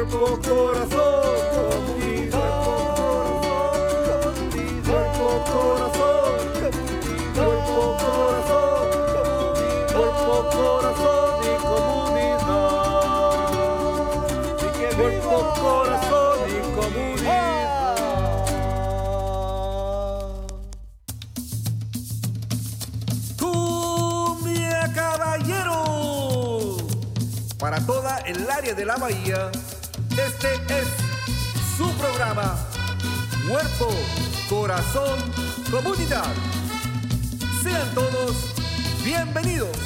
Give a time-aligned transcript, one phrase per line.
[0.00, 2.38] Cuerpo, corazón, comunidad.
[4.86, 6.40] Cuerpo, corazón,
[7.34, 8.88] cuerpo, corazón,
[9.92, 12.40] cuerpo, corazón y comunidad.
[14.96, 17.98] Cuerpo, corazón y comunidad.
[23.38, 25.78] Cumbia Caballero.
[27.58, 29.50] Para toda el área de la bahía,
[33.50, 33.88] Cuerpo,
[34.48, 35.18] corazón,
[35.72, 36.32] comunidad.
[37.60, 38.54] Sean todos
[39.04, 39.76] bienvenidos.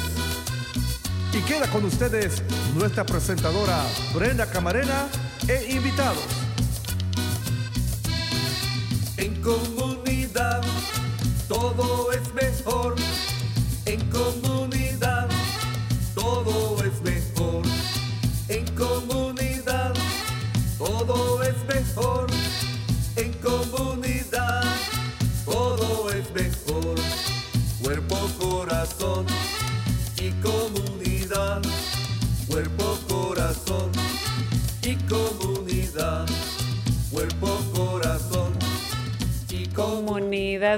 [1.33, 2.43] Y queda con ustedes
[2.75, 5.07] nuestra presentadora Brenda Camarena
[5.47, 6.44] e invitados.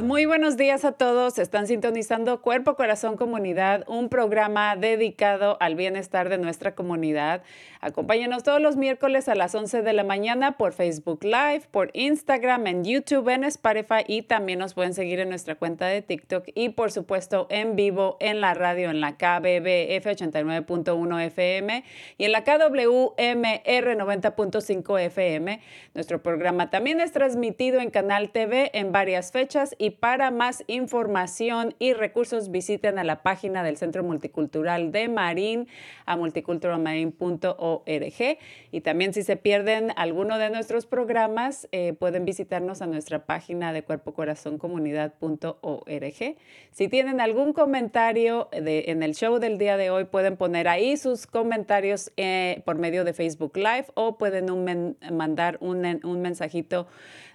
[0.02, 1.38] Muy buenos días a todos.
[1.38, 7.44] Están sintonizando Cuerpo, Corazón, Comunidad, un programa dedicado al bienestar de nuestra comunidad.
[7.80, 12.66] Acompáñenos todos los miércoles a las 11 de la mañana por Facebook Live, por Instagram,
[12.66, 16.70] en YouTube, en Spotify y también nos pueden seguir en nuestra cuenta de TikTok y
[16.70, 21.84] por supuesto en vivo en la radio en la KBBF 89.1 FM
[22.18, 25.62] y en la KWMR 90.5 FM.
[25.94, 31.76] Nuestro programa también es transmitido en Canal TV en varias fechas y para más información
[31.80, 35.68] y recursos visiten a la página del Centro Multicultural de Marín
[36.06, 38.38] a multiculturalmarin.org
[38.72, 43.72] y también si se pierden alguno de nuestros programas eh, pueden visitarnos a nuestra página
[43.74, 46.38] de cuerpocorazoncomunidad.org.
[46.72, 51.28] Si tienen algún comentario en el show del día de hoy pueden poner ahí sus
[51.28, 56.88] comentarios eh, por medio de Facebook Live o pueden mandar un mensajito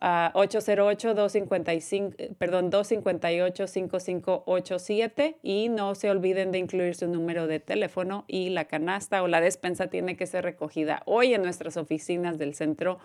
[0.00, 8.48] a 808-255, perdón, 258-5587 y no se olviden de incluir su número de teléfono y
[8.50, 12.98] la canasta o la despensa tiene que ser recogida hoy en nuestras oficinas del centro,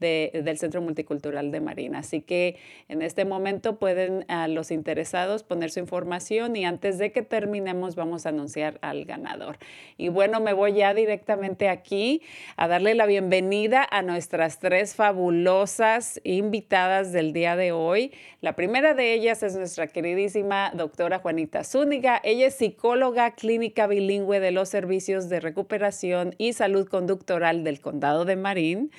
[0.00, 2.00] del centro multicultural de Marina.
[2.00, 2.56] Así que
[2.88, 7.96] en este momento pueden a los interesados poner su información y antes de que terminemos
[7.96, 9.58] vamos a anunciar al ganador.
[9.96, 12.22] Y bueno, me voy ya directamente aquí
[12.56, 18.12] a darle la bienvenida a nuestras tres fabulosas invitadas del día de hoy.
[18.40, 22.20] La primera de ellas es nuestra queridísima doctora Juanita Zúñiga.
[22.22, 28.24] Ella es psicóloga clínica bilingüe de los servicios de recuperación y salud conductoral del condado
[28.24, 28.90] de Marín.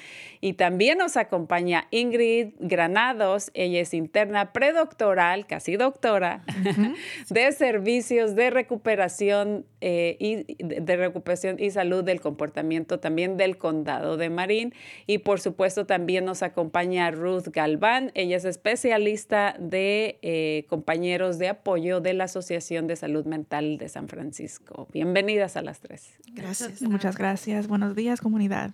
[0.42, 3.52] Y también nos acompaña Ingrid Granados.
[3.54, 6.44] Ella es interna predoctoral, casi doctora,
[7.30, 14.18] de servicios de recuperación, eh, y, de recuperación y salud del comportamiento también del condado
[14.18, 14.74] de Marín.
[15.08, 18.12] Y por supuesto también nos acompaña Ruth Galván.
[18.14, 23.90] Ella es especialista de eh, compañeros de apoyo de la Asociación de Salud Mental de
[23.90, 24.88] San Francisco.
[24.94, 26.20] Bienvenidas a las tres.
[26.34, 26.84] Gracias.
[26.84, 27.68] Muchas gracias.
[27.68, 28.72] Buenos días, comunidad.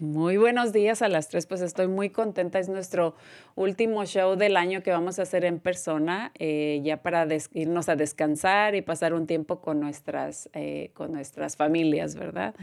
[0.00, 2.58] Muy buenos días a las tres, pues estoy muy contenta.
[2.58, 3.14] Es nuestro
[3.54, 7.94] último show del año que vamos a hacer en persona, eh, ya para irnos a
[7.94, 12.56] descansar y pasar un tiempo con nuestras, eh, con nuestras familias, ¿verdad?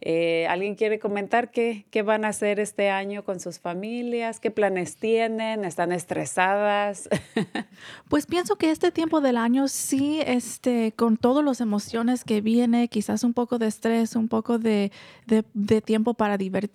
[0.00, 4.40] Eh, ¿Alguien quiere comentar qué, qué van a hacer este año con sus familias?
[4.40, 5.66] ¿Qué planes tienen?
[5.66, 7.10] ¿Están estresadas?
[8.08, 12.88] pues pienso que este tiempo del año sí, este, con todas las emociones que viene,
[12.88, 14.90] quizás un poco de estrés, un poco de,
[15.26, 16.69] de, de tiempo para divertirse.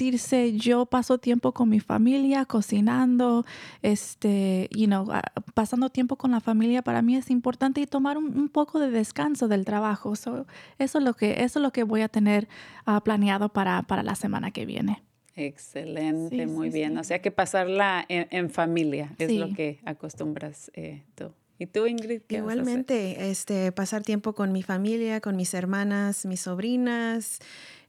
[0.57, 3.45] Yo paso tiempo con mi familia, cocinando,
[3.81, 5.21] este, you know, ah,
[5.53, 9.47] pasando tiempo con la familia para mí es importante y tomar un, poco de descanso
[9.47, 10.13] del trabajo.
[10.13, 10.45] eso,
[10.77, 12.47] es lo que, eso es lo que voy a tener
[12.88, 15.03] uh, planeado para, para la semana que viene.
[15.36, 16.98] Excelente, muy bien.
[16.98, 21.31] O sea que pasarla en, familia es lo que acostumbras eh, tú.
[21.57, 22.21] ¿Y tú, Ingrid?
[22.30, 27.39] Igualmente, este, pasar tiempo con mi familia, con mis hermanas, mis sobrinas.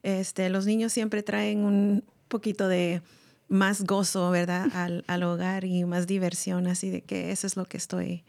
[0.07, 3.03] Este, los niños siempre traen un poquito de
[3.49, 4.69] más gozo, ¿verdad?
[4.73, 8.23] Al, al, hogar y más diversión, así de que eso es lo que estoy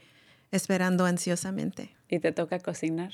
[0.52, 1.92] esperando ansiosamente.
[2.10, 3.12] ¿Y te toca cocinar?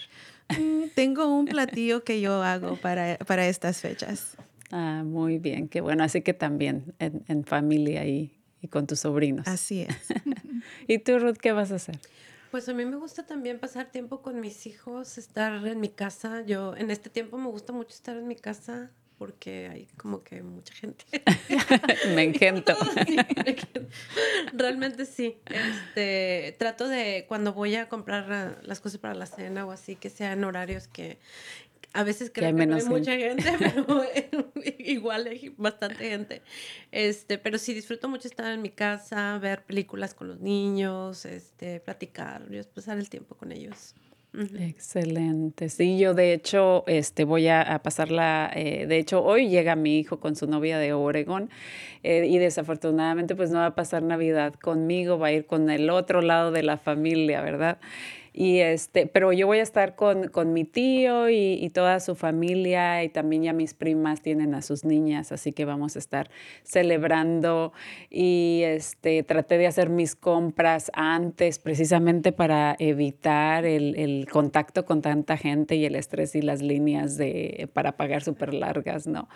[0.57, 4.37] Mm, tengo un platillo que yo hago para, para estas fechas.
[4.71, 6.05] Ah, muy bien, qué bueno.
[6.05, 8.31] Así que también en, en familia y,
[8.61, 9.45] y, con tus sobrinos.
[9.45, 9.97] Así es.
[10.87, 11.99] ¿Y tú, Ruth, qué vas a hacer?
[12.53, 16.43] Pues a mí me gusta también pasar tiempo con mis hijos, estar en mi casa.
[16.45, 20.43] Yo en este tiempo me gusta mucho estar en mi casa, porque hay como que
[20.43, 21.03] mucha gente.
[22.13, 22.75] me engento.
[24.53, 25.39] Realmente sí.
[25.47, 30.11] Este, trato de cuando voy a comprar las cosas para la cena o así, que
[30.11, 31.17] sean horarios que
[31.93, 34.03] a veces creo que, hay, no hay mucha gente, pero
[34.79, 36.41] igual hay bastante gente.
[36.91, 41.79] Este, pero sí disfruto mucho estar en mi casa, ver películas con los niños, este,
[41.79, 42.43] platicar,
[42.73, 43.95] pasar el tiempo con ellos.
[44.33, 45.69] Excelente.
[45.69, 50.19] Sí, yo de hecho este, voy a, pasarla, eh, de hecho hoy llega mi hijo
[50.19, 51.51] con su novia de Oregón
[52.01, 55.87] eh, y desafortunadamente pues no va a pasar Navidad conmigo, va a ir con el
[55.91, 57.77] otro lado de la familia, ¿verdad?
[58.35, 62.15] Y este, pero yo voy a estar con, con mi tío y, y, toda su
[62.15, 66.31] familia y también ya mis primas tienen a sus niñas, así que vamos a estar
[66.63, 67.73] celebrando
[68.09, 75.03] y este, traté de hacer mis compras antes precisamente para evitar el, el contacto con
[75.03, 79.29] tanta gente y el estrés y las líneas de, para pagar súper largas, ¿no?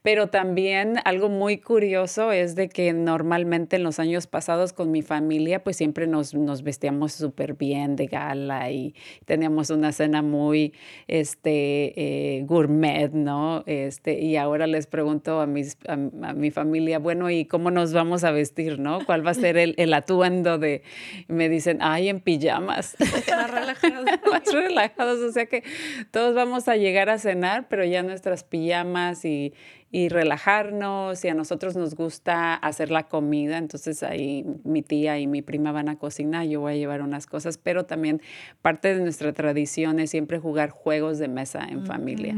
[0.00, 5.02] Pero también algo muy curioso es de que normalmente en los años pasados con mi
[5.02, 8.37] familia pues siempre nos, nos vestíamos súper bien de gala
[8.70, 10.72] y teníamos una cena muy
[11.06, 13.62] este, eh, gourmet, ¿no?
[13.66, 18.24] Este, y ahora les pregunto a, mis, a, mi familia, bueno, ¿y cómo nos vamos
[18.24, 19.04] a vestir, no?
[19.04, 20.82] ¿Cuál va a ser el, el atuendo de...?
[21.28, 22.96] me dicen, ay, en pijamas.
[23.28, 24.04] Más relajados.
[24.30, 25.62] Más relajados, o sea que
[26.10, 29.54] todos vamos a llegar a cenar, pero ya nuestras pijamas y
[29.90, 35.26] y relajarnos y a nosotros nos gusta hacer la comida, entonces ahí mi tía y
[35.26, 38.20] mi prima van a cocinar, yo voy a llevar unas cosas, pero también
[38.60, 42.36] parte de nuestra tradición es siempre jugar juegos de mesa en familia.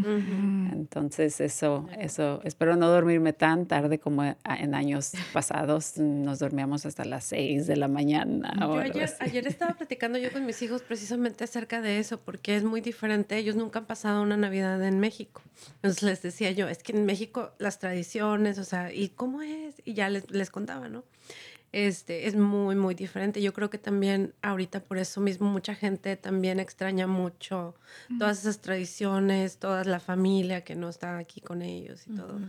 [0.73, 7.05] Entonces eso, eso, espero no dormirme tan tarde como en años pasados, nos dormíamos hasta
[7.05, 8.53] las seis de la mañana.
[8.81, 12.81] ayer, ayer estaba platicando yo con mis hijos precisamente acerca de eso, porque es muy
[12.81, 15.43] diferente, ellos nunca han pasado una Navidad en México.
[15.77, 19.77] Entonces les decía yo, es que en México las tradiciones, o sea, ¿y cómo es?
[19.85, 21.05] Y ya les, les contaba, ¿no?
[21.73, 23.41] Este, es muy, muy diferente.
[23.41, 27.77] Yo creo que también ahorita por eso mismo mucha gente también extraña mucho
[28.19, 32.41] todas esas tradiciones, toda la familia que no está aquí con ellos y todo.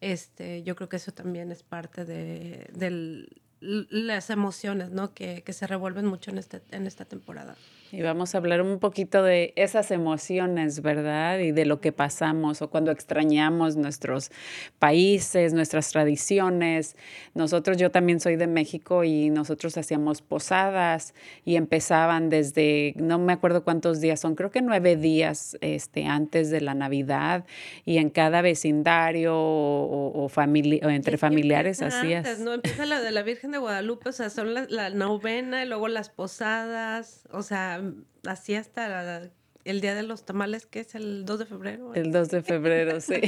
[0.00, 5.14] Este, yo creo que eso también es parte de, del, las emociones, ¿no?
[5.14, 7.56] Que, que, se revuelven mucho en, este, en esta temporada.
[7.92, 11.40] Y vamos a hablar un poquito de esas emociones, ¿verdad?
[11.40, 14.30] Y de lo que pasamos o cuando extrañamos nuestros
[14.78, 16.96] países, nuestras tradiciones.
[17.34, 23.32] Nosotros, yo también soy de México y nosotros hacíamos posadas y empezaban desde, no me
[23.32, 27.44] acuerdo cuántos días son, creo que nueve días este, antes de la Navidad
[27.84, 32.38] y en cada vecindario o, o, o entre familiares hacías.
[32.38, 35.66] No empieza la de la Virgen de Guadalupe, o sea, son la, la novena y
[35.66, 37.79] luego las posadas, o sea,
[38.26, 39.30] así hasta
[39.64, 41.94] el día de los tamales, que es el 2 de febrero.
[41.94, 43.20] El 2 de febrero, sí.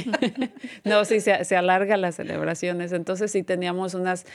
[0.83, 2.91] no, sí, se, se, alarga las celebraciones.
[2.91, 4.25] Entonces sí teníamos unas,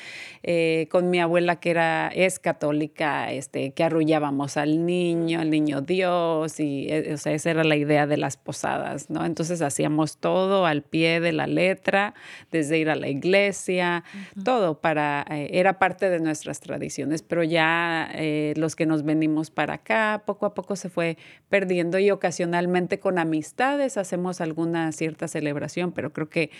[0.44, 5.80] eh, con mi abuela que era, es católica, este, que arrullábamos al niño, al niño
[5.80, 9.24] Dios, y eh, o sea, esa era la idea de las posadas, ¿no?
[9.24, 12.14] Entonces hacíamos todo al pie de la letra,
[12.52, 14.04] desde ir a la iglesia,
[14.44, 18.08] todo para, eh, era parte de nuestras tradiciones, pero ya
[18.56, 21.16] los que nos venimos para acá, poco a poco se fue
[21.48, 26.50] perdiendo y ocasionalmente con amistades hacemos alguna cierta celebración, pero creo que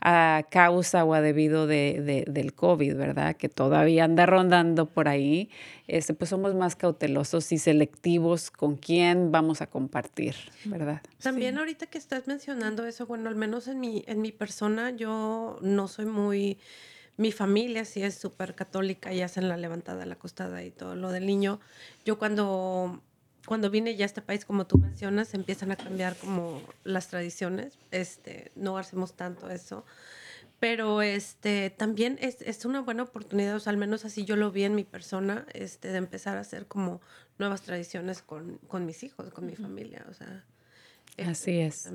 [0.00, 3.36] a causa o a debido de, del COVID, ¿verdad?
[3.36, 5.48] Que todavía anda rondando por ahí,
[5.86, 11.00] este, pues somos más cautelosos y selectivos con quién vamos a compartir, ¿verdad?
[11.22, 15.58] También ahorita que estás mencionando eso, bueno, al menos en mi, en mi persona, yo
[15.62, 16.58] no soy muy
[17.16, 21.10] mi familia sí es súper católica y hacen la levantada, la acostada y todo lo
[21.12, 21.60] del niño.
[22.04, 23.00] Yo cuando
[23.46, 27.78] cuando vine ya a este país, como tú mencionas, empiezan a cambiar como las tradiciones.
[27.90, 29.84] Este, no hacemos tanto eso.
[30.58, 34.50] Pero este, también es, es una buena oportunidad, o sea, al menos así yo lo
[34.50, 37.00] vi en mi persona, este, de empezar a hacer como
[37.38, 40.04] nuevas tradiciones con, con mis hijos, con mi familia.
[40.10, 40.44] O sea,
[41.24, 41.90] Así es.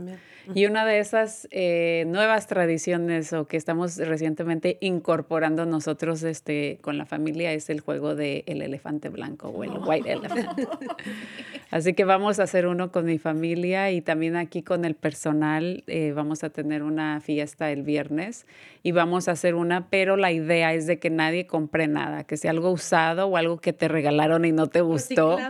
[0.56, 6.98] Y una de esas eh, nuevas tradiciones o que estamos recientemente incorporando nosotros este, con
[6.98, 10.60] la familia es el juego del el elefante blanco o el white elephant.
[11.72, 15.84] Así que vamos a hacer uno con mi familia y también aquí con el personal.
[15.86, 18.48] Eh, vamos a tener una fiesta el viernes
[18.82, 22.38] y vamos a hacer una, pero la idea es de que nadie compre nada, que
[22.38, 25.38] sea algo usado o algo que te regalaron y no te gustó.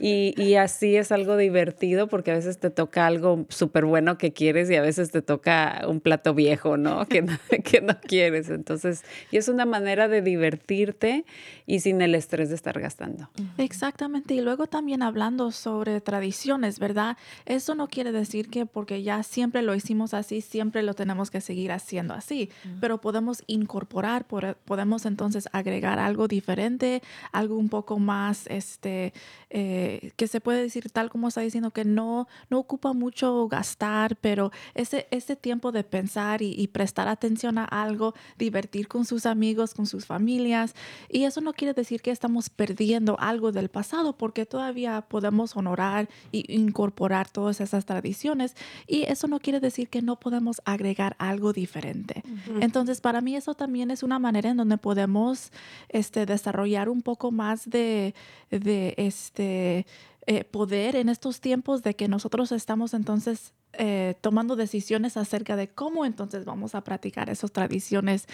[0.00, 4.32] Y, y así es algo divertido porque a veces te toca algo súper bueno que
[4.32, 7.06] quieres y a veces te toca un plato viejo, ¿no?
[7.06, 8.50] Que, no, que no quieres.
[8.50, 11.24] Entonces, y es una manera de divertirte
[11.66, 13.30] y sin el estrés de estar gastando.
[13.58, 14.34] Exactamente.
[14.34, 17.16] Y luego también hablando sobre tradiciones, ¿verdad?
[17.46, 21.40] Eso no quiere decir que porque ya siempre lo hicimos así, siempre lo tenemos que
[21.40, 22.50] seguir haciendo así,
[22.80, 27.02] pero podemos incorporar, podemos entonces agregar algo diferente,
[27.32, 29.12] algo un poco más, este,
[29.50, 34.16] eh, que se puede decir tal como está diciendo, que no, no ocupa mucho gastar,
[34.16, 39.74] pero ese, ese tiempo de pensar y, prestar atención a algo, divertir con sus amigos,
[39.74, 40.74] con sus familias,
[41.08, 46.08] y eso no quiere decir que estamos perdiendo algo del pasado, porque todavía podemos honorar
[46.32, 48.54] e incorporar todas esas tradiciones,
[48.86, 52.22] y eso no quiere decir que no podemos agregar algo diferente.
[52.60, 55.50] Entonces, para mí eso también es una manera en donde podemos
[55.88, 58.14] este, desarrollar un poco más de,
[58.50, 59.86] de este,
[60.30, 65.68] eh, poder en estos tiempos de que nosotros estamos entonces eh, tomando decisiones acerca de
[65.68, 68.26] cómo entonces vamos a practicar esas tradiciones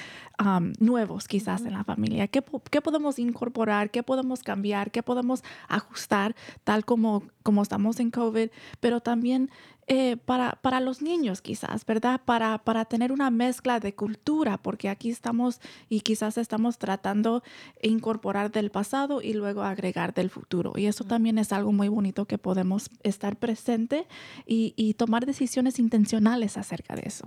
[0.81, 2.27] nuevos quizás en la familia.
[2.29, 3.91] ¿Qué, ¿Qué, podemos incorporar?
[3.91, 4.91] ¿Qué podemos cambiar?
[4.91, 6.35] ¿Qué podemos ajustar
[6.65, 8.49] tal como, como estamos en COVID?
[8.81, 9.51] Pero también
[9.87, 12.23] eh, para, para los niños quizás, ¿verdad?
[12.25, 15.61] Para, para tener una mezcla de cultura, porque aquí estamos
[15.91, 17.43] y quizás estamos tratando
[17.83, 20.73] de incorporar del pasado y luego agregar del futuro.
[20.77, 24.07] Y eso también es algo muy bonito que podemos estar presente
[24.47, 25.34] y, y tomar decisiones
[25.79, 27.25] intencionales acerca de eso.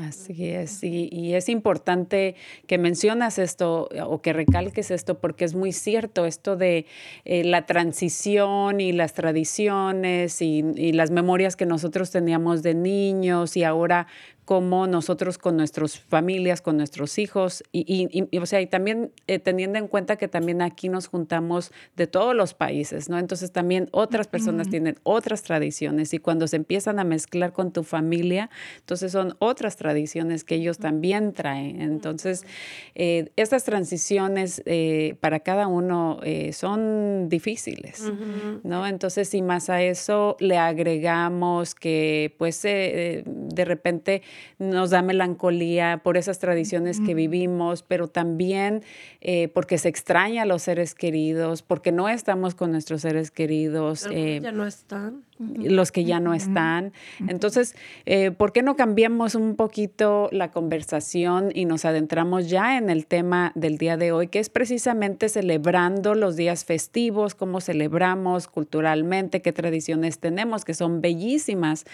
[0.00, 2.34] Así es, y, y, es importante
[2.66, 6.86] que mencionas esto o que recalques esto porque es muy cierto esto de
[7.24, 13.56] eh, la transición y las tradiciones y, y, las memorias que nosotros teníamos de niños
[13.56, 14.08] y ahora
[14.48, 19.38] como nosotros con nuestras familias, con nuestros hijos, y, y, o sea, y también eh,
[19.38, 23.18] teniendo en cuenta que también aquí nos juntamos de todos los países, ¿no?
[23.18, 27.82] Entonces también otras personas tienen otras tradiciones y cuando se empiezan a mezclar con tu
[27.82, 31.80] familia, entonces son otras tradiciones que ellos también traen.
[31.80, 32.44] Entonces,
[32.94, 36.20] eh, estas transiciones eh, para cada uno
[36.52, 38.02] son difíciles,
[38.62, 38.86] ¿no?
[38.86, 44.22] Entonces, y más a eso le agregamos que pues de repente
[44.58, 48.82] nos da melancolía por esas tradiciones que vivimos, pero también
[49.20, 54.06] eh, porque se extraña a los seres queridos, porque no estamos con nuestros seres queridos.
[54.10, 55.24] Eh, ya no están.
[55.38, 56.92] Los que ya no están.
[57.28, 57.76] Entonces,
[58.06, 63.06] eh, ¿por qué no cambiamos un poquito la conversación y nos adentramos ya en el
[63.06, 69.42] tema del día de hoy, que es precisamente celebrando los días festivos, cómo celebramos culturalmente,
[69.42, 71.84] qué tradiciones tenemos, que son bellísimas,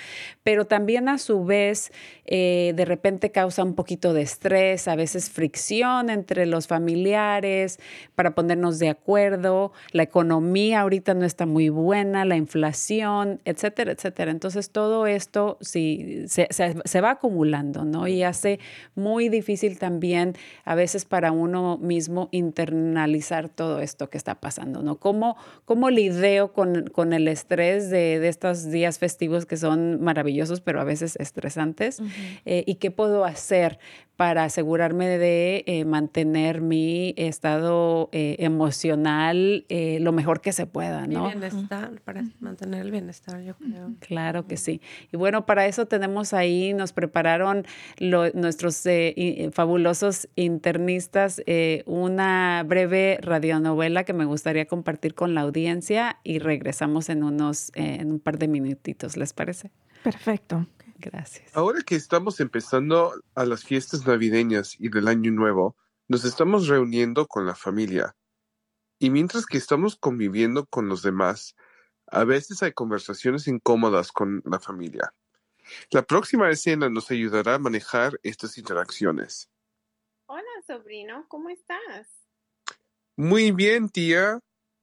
[0.42, 1.92] pero también a su vez
[2.26, 7.78] eh, de repente causa un poquito de estrés, a veces fricción entre los familiares
[8.14, 14.30] para ponernos de acuerdo, la economía ahorita no está muy buena, la inflación etcétera, etcétera.
[14.30, 18.06] Entonces todo esto sí, se, va acumulando, ¿no?
[18.06, 18.60] Y hace
[18.94, 24.96] muy difícil también a veces para uno mismo internalizar todo esto que está pasando, ¿no?
[24.96, 30.60] ¿Cómo, cómo lidio con, con el estrés de, de, estos días festivos que son maravillosos,
[30.60, 32.00] pero a veces estresantes?
[32.44, 33.78] Eh, ¿Y qué puedo hacer
[34.16, 41.26] para asegurarme de eh, mantener mi estado eh, emocional lo mejor que se pueda, ¿no?
[41.26, 43.04] bienestar, para mantener el bienestar
[43.44, 43.94] yo creo.
[44.00, 44.80] Claro que sí.
[45.12, 47.66] Y bueno, para eso tenemos ahí, nos prepararon
[48.00, 50.94] nuestros eh, fabulosos internistas
[51.46, 57.70] eh, una breve radionovela que me gustaría compartir con la audiencia y regresamos en unos,
[57.74, 59.70] eh, en un par de minutitos, ¿les parece?
[60.02, 60.66] Perfecto.
[60.98, 61.54] Gracias.
[61.54, 65.76] Ahora que estamos empezando a las fiestas navideñas y del Año Nuevo,
[66.08, 68.14] nos estamos reuniendo con la familia.
[68.98, 71.56] Y mientras que estamos conviviendo con los demás,
[72.14, 75.12] a veces hay conversaciones incómodas con la familia.
[75.90, 79.50] La próxima escena nos ayudará a manejar estas interacciones.
[80.26, 82.08] Hola, sobrino, ¿cómo estás?
[83.16, 84.38] Muy bien, tía.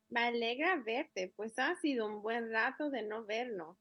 [0.10, 3.78] Me alegra verte, pues ha sido un buen rato de no verlo.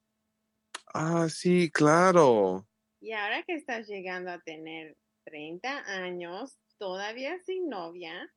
[0.93, 2.65] Ah, sí, claro.
[3.01, 8.33] Y ahora que estás llegando a tener 30 años, todavía sin novia,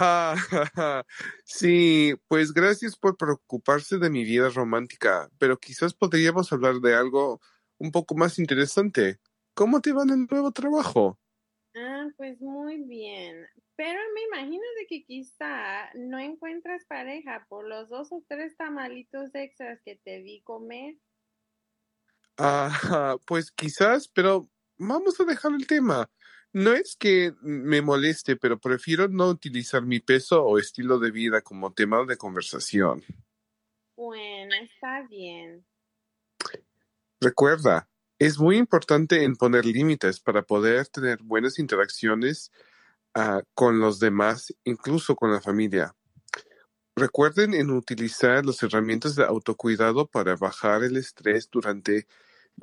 [0.00, 0.36] Ah,
[1.44, 7.40] sí, pues gracias por preocuparse de mi vida romántica, pero quizás podríamos hablar de algo
[7.78, 9.18] un poco más interesante.
[9.54, 11.18] ¿Cómo te va en el nuevo trabajo?
[11.74, 13.44] Ah, pues muy bien.
[13.74, 19.34] Pero me imagino de que quizá no encuentras pareja por los dos o tres tamalitos
[19.34, 20.94] extras que te vi comer.
[22.36, 26.08] Ah, pues quizás, pero vamos a dejar el tema.
[26.52, 31.42] No es que me moleste, pero prefiero no utilizar mi peso o estilo de vida
[31.42, 33.04] como tema de conversación.
[33.96, 35.64] Bueno, está bien.
[37.20, 42.50] Recuerda, es muy importante en poner límites para poder tener buenas interacciones
[43.16, 45.94] uh, con los demás, incluso con la familia.
[46.96, 52.08] Recuerden en utilizar las herramientas de autocuidado para bajar el estrés durante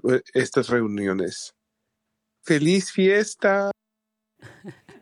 [0.09, 1.55] eh, estas reuniones.
[2.45, 3.71] ¡Feliz fiesta!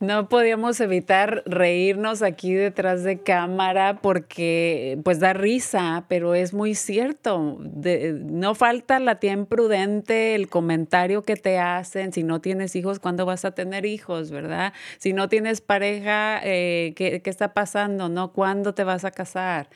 [0.00, 6.74] No podíamos evitar reírnos aquí detrás de cámara porque pues da risa, pero es muy
[6.74, 7.58] cierto.
[7.58, 13.24] no falta la tía imprudente, el comentario que te hacen, si no tienes hijos, ¿cuándo
[13.24, 14.74] vas a tener hijos, verdad?
[14.98, 18.10] Si no tienes pareja, eh, ¿qué, ¿qué, está pasando?
[18.10, 18.32] ¿No?
[18.32, 19.70] ¿Cuándo te vas a casar?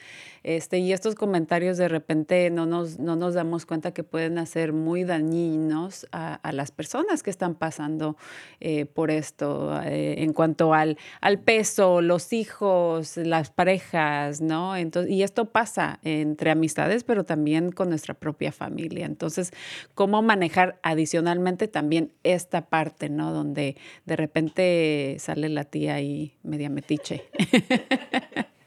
[0.49, 4.73] Este, y estos comentarios de repente no nos, no nos damos cuenta que pueden hacer
[4.73, 8.17] muy dañinos a, las personas que están pasando
[8.59, 14.75] eh, por esto eh, en cuanto al, al peso, los hijos, las parejas, ¿no?
[14.75, 19.05] Entonces, y esto pasa entre amistades, pero también con nuestra propia familia.
[19.05, 19.53] Entonces,
[19.95, 23.35] ¿cómo manejar adicionalmente también esta parte, ¿no?
[23.35, 27.25] Donde de repente sale la tía ahí media metiche.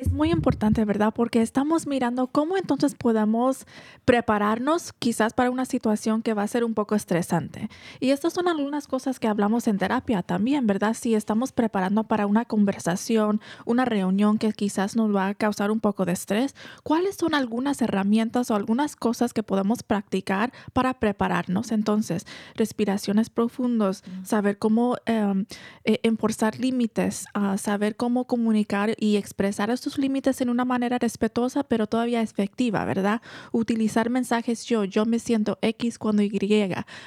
[0.00, 1.12] Es muy importante, ¿verdad?
[1.14, 3.66] Porque estamos mirando cómo entonces podemos
[4.06, 7.68] prepararnos quizás para una situación que va a ser un poco estresante.
[8.00, 10.94] Y estas son algunas cosas que hablamos en terapia también, ¿verdad?
[10.94, 15.80] Si estamos preparando para una conversación, una reunión que quizás nos va a causar un
[15.80, 21.72] poco de estrés, ¿cuáles son algunas herramientas o algunas cosas que podemos practicar para prepararnos?
[21.72, 25.44] Entonces, respiraciones profundas, saber cómo em,
[25.84, 31.64] eh, enforzar límites, uh, saber cómo comunicar y expresar estos límites en una manera respetuosa,
[31.64, 33.20] pero todavía efectiva, ¿verdad?
[33.50, 36.30] Utilizar mensajes yo, yo me siento X cuando Y,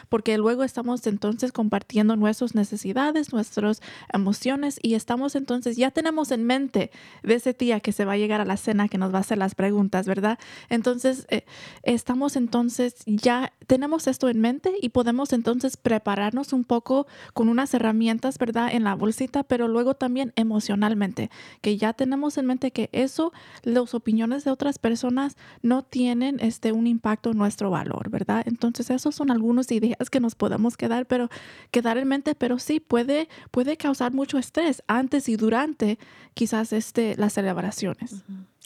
[0.09, 6.43] porque luego estamos entonces compartiendo nuestras necesidades, nuestras emociones y estamos entonces, ya tenemos en
[6.43, 6.91] mente
[7.23, 9.21] de ese día que se va a llegar a la cena que nos va a
[9.21, 10.37] hacer las preguntas, ¿verdad?
[10.69, 11.45] Entonces, eh,
[11.83, 17.73] estamos entonces, ya tenemos esto en mente y podemos entonces prepararnos un poco con unas
[17.73, 18.73] herramientas, ¿verdad?
[18.73, 21.29] En la bolsita, pero luego también emocionalmente,
[21.61, 23.31] que ya tenemos en mente que eso,
[23.63, 28.43] las opiniones de otras personas no tienen este, un impacto en nuestro valor, ¿verdad?
[28.45, 31.29] Entonces, esos son algunas ideas que nos podemos quedar, pero
[31.71, 35.99] quedar en mente, pero sí puede, puede causar mucho estrés antes y durante
[36.33, 38.23] quizás este, las celebraciones.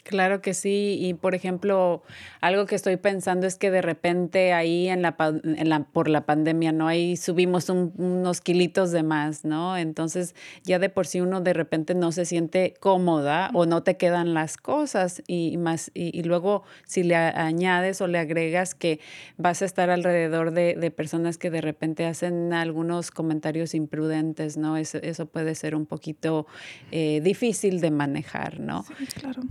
[0.08, 2.02] Claro que sí, y por ejemplo,
[2.40, 6.24] algo que estoy pensando es que de repente ahí en la, en la por la
[6.24, 6.88] pandemia, ¿no?
[6.88, 9.76] Ahí subimos unos kilitos de más, ¿no?
[9.76, 13.98] Entonces ya de por sí uno de repente no se siente cómoda o no te
[13.98, 19.00] quedan las cosas y, más, y, luego si le añades o le agregas que
[19.36, 24.78] vas a estar alrededor de, de personas que de repente hacen algunos comentarios imprudentes, ¿no?
[24.78, 26.46] Eso, eso puede ser un poquito
[26.92, 28.84] eh, difícil de manejar, ¿no?
[28.84, 29.42] Sí, claro.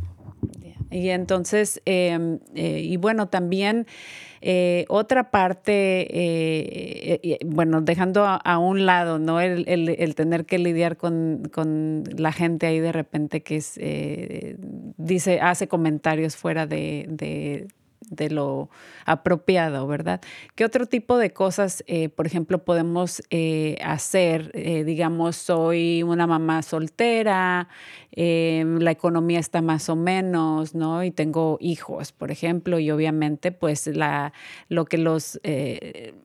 [0.89, 3.87] Y entonces, em, eh, y bueno, también
[4.41, 9.41] eh, otra parte, eh, bueno, dejando a, un lado, ¿no?
[9.41, 13.79] El, tener que lidiar con, la gente ahí de repente que es,
[14.97, 17.67] dice, hace comentarios fuera de de
[18.29, 18.69] lo
[19.05, 20.21] apropiado, ¿verdad?
[20.55, 24.51] ¿Qué otro tipo de cosas, eh, por ejemplo, podemos eh, hacer?
[24.53, 27.67] Eh, digamos, soy una mamá soltera,
[28.19, 31.03] la economía está más o menos, ¿no?
[31.03, 34.33] Y tengo hijos, por ejemplo, y obviamente, pues, la,
[34.69, 35.39] lo que los,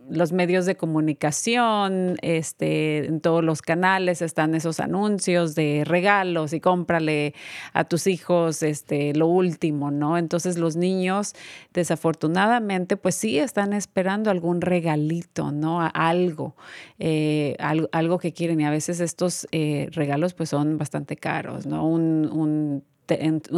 [0.09, 6.61] los medios de comunicación, este, en todos los canales están esos anuncios de regalos y
[6.61, 7.35] cómprale
[7.75, 10.17] a tus hijos este, lo último, ¿no?
[10.17, 11.35] Entonces, los niños
[11.73, 15.81] desafortunadamente, pues sí están esperando algún regalito, ¿no?
[15.95, 16.57] Algo,
[16.99, 18.61] eh, algo, que quieren.
[18.61, 21.87] Y a veces estos eh, regalos pues son bastante caros, ¿no?
[21.87, 22.85] Un, un,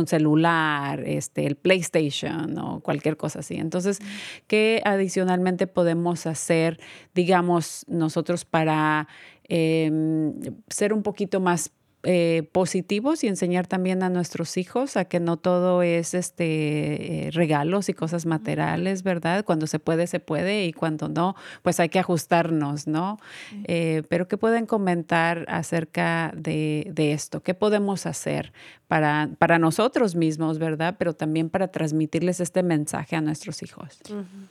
[0.07, 3.55] celular, este, el PlayStation o cualquier cosa así.
[3.55, 4.01] Entonces,
[4.49, 6.81] ¿qué adicionalmente podemos hacer,
[7.15, 9.07] digamos, nosotros para
[9.45, 10.35] em,
[10.69, 11.71] ser un poquito más
[12.07, 17.31] eh, positivos y enseñar también a nuestros hijos a que no todo es este eh,
[17.31, 19.43] regalos y cosas materiales, ¿verdad?
[19.45, 23.19] Cuando se puede, se puede y cuando no, pues hay que ajustarnos, ¿no?
[23.65, 27.43] Eh, pero ¿qué pueden comentar acerca de, esto?
[27.43, 28.53] ¿Qué podemos hacer
[28.87, 30.97] para, para nosotros mismos, ¿verdad?
[30.99, 34.01] Pero también para transmitirles este mensaje a nuestros hijos.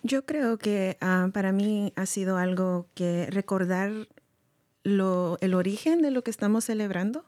[0.01, 3.91] Yo creo que ah, para mí ha sido algo que recordar
[4.83, 7.25] lo, el origen de lo que estamos celebrando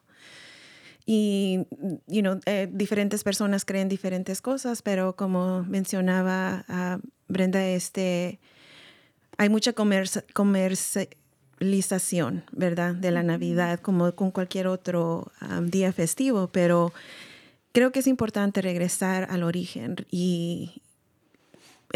[1.05, 1.67] y,
[2.07, 8.39] you know, eh, diferentes personas creen diferentes cosas, pero como mencionaba uh, Brenda, este,
[9.37, 12.95] hay mucha comercialización, ¿verdad?
[12.95, 15.31] De la Navidad, como con cualquier otro
[15.63, 16.91] día festivo, pero
[17.71, 20.81] creo que es importante regresar al origen y,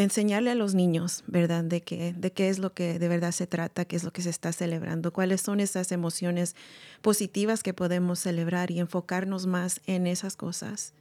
[0.04, 1.64] enseñarle a los niños, ¿verdad?
[1.64, 4.22] De, que, de qué es lo que de verdad se trata, qué es lo que
[4.22, 6.56] se está celebrando, cuáles son esas emociones
[7.02, 10.94] positivas que podemos celebrar y enfocarnos más en esas cosas.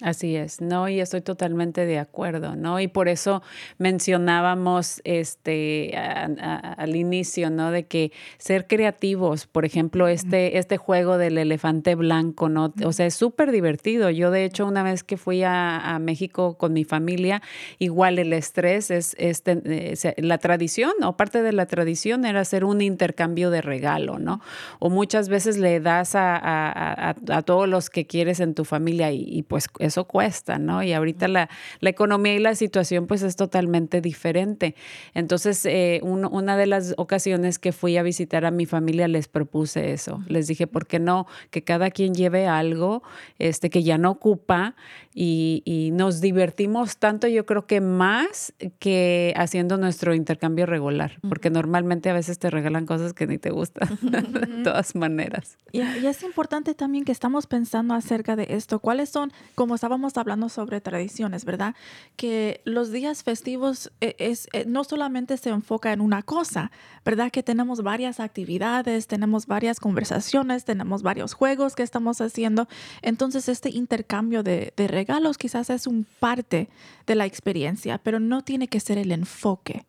[0.00, 0.88] Así es, ¿no?
[0.88, 2.80] Y estoy totalmente de acuerdo, ¿no?
[2.80, 3.42] Y por eso
[3.78, 7.70] mencionábamos este al inicio, ¿no?
[7.70, 12.74] De que ser creativos, por ejemplo, este, este juego del elefante blanco, ¿no?
[12.84, 14.10] O sea, es súper divertido.
[14.10, 17.40] Yo, de hecho, una vez que fui a, México con mi familia,
[17.78, 22.82] igual el estrés es, este, la tradición, o parte de la tradición era hacer un
[22.82, 24.40] intercambio de regalo, ¿no?
[24.80, 29.42] O muchas veces le das a, todos los que quieres en tu familia y, y
[29.42, 30.82] pues eso cuesta, ¿no?
[30.82, 31.48] Y ahorita la,
[31.80, 34.74] economía y la situación pues es totalmente diferente.
[35.14, 39.92] Entonces, eh, una de las ocasiones que fui a visitar a mi familia les propuse
[39.92, 40.22] eso.
[40.26, 41.26] Les dije, ¿por qué no?
[41.50, 43.02] Que cada quien lleve algo
[43.38, 44.74] este, que ya no ocupa
[45.14, 52.10] y, nos divertimos tanto, yo creo que más que haciendo nuestro intercambio regular, porque normalmente
[52.10, 55.56] a veces te regalan cosas que ni te gustan, de todas maneras.
[55.72, 58.80] Y, y es importante también que estamos pensando acerca de esto.
[58.80, 61.74] ¿Cuáles son, como estábamos hablando sobre tradiciones, ¿verdad?
[62.16, 66.70] Que los días festivos eh, es, eh, no solamente se enfoca en una cosa,
[67.04, 67.30] ¿verdad?
[67.30, 72.68] Que tenemos varias actividades, tenemos varias conversaciones, tenemos varios juegos que estamos haciendo.
[73.02, 76.68] Entonces, este intercambio de, regalos quizás es un parte
[77.06, 79.86] de la experiencia, pero no tiene que ser el enfoque.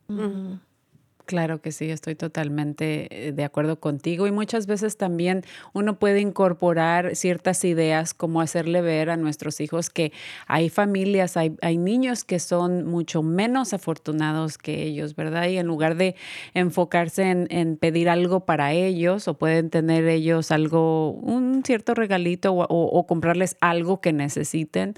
[1.25, 6.19] Claro que sí, estoy totalmente eh, de acuerdo contigo y muchas veces también uno puede
[6.19, 10.11] incorporar ciertas ideas como hacerle ver a nuestros hijos que
[10.45, 15.47] hay familias, hay, hay niños que son mucho menos afortunados que ellos, ¿verdad?
[15.47, 16.15] Y en lugar de
[16.53, 22.65] enfocarse en, pedir algo para ellos o pueden tener ellos algo, un cierto regalito o,
[22.69, 24.93] o, comprarles algo que necesiten,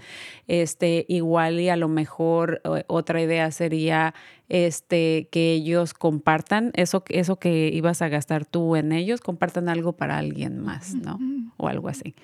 [0.47, 4.13] este, igual y a lo mejor eh, otra idea sería
[4.49, 9.93] este, que ellos compartan eso, eso que ibas a gastar tú en ellos, compartan algo
[9.93, 11.19] para alguien más, ¿no?
[11.57, 12.15] O algo así.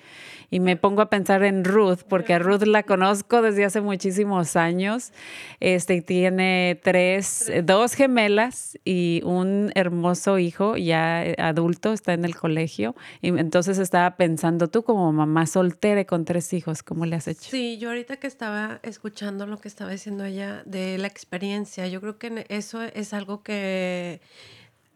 [0.50, 4.56] Y me pongo a pensar en Ruth, porque a Ruth la conozco desde hace muchísimos
[4.56, 5.12] años.
[5.60, 12.94] Este tiene tres, dos gemelas y un hermoso hijo ya adulto, está en el colegio.
[13.20, 17.50] Y entonces estaba pensando, tú como mamá soltera con tres hijos, ¿cómo le has hecho?
[17.50, 22.00] Sí, yo ahorita que estaba escuchando lo que estaba diciendo ella de la experiencia, yo
[22.00, 24.20] creo que eso es algo que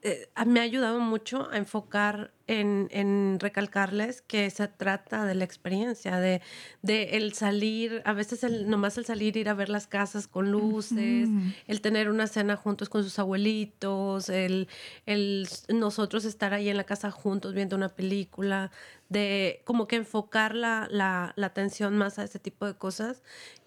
[0.03, 5.45] eh, me ha ayudado mucho a enfocar en, en, recalcarles que se trata de la
[5.45, 6.41] experiencia, de,
[6.83, 10.53] de, el salir, a veces el, nomás el salir, ir a ver las casas con
[10.53, 11.29] luces,
[11.67, 14.69] el tener una cena juntos con sus abuelitos, el,
[15.07, 18.71] el nosotros estar ahí en la casa juntos viendo una película,
[19.09, 23.23] de como que enfocar la, la, la atención más a ese tipo de cosas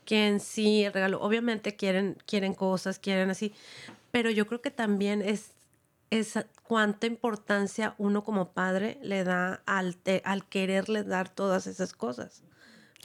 [0.06, 1.22] que en sí el regalo.
[1.22, 3.54] Obviamente quieren, quieren cosas, quieren así,
[4.12, 5.52] pero yo creo que también es
[6.12, 12.44] es cuánta importancia uno como padre le da al, al quererle dar todas esas cosas.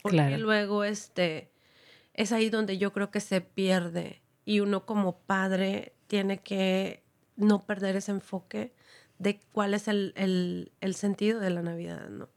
[0.03, 1.51] Porque luego este,
[2.13, 7.03] es ahí donde yo creo que se pierde y uno como padre tiene que
[7.37, 8.75] no perder ese enfoque
[9.19, 12.29] de cuál es el, el, el sentido de la Navidad, ¿no?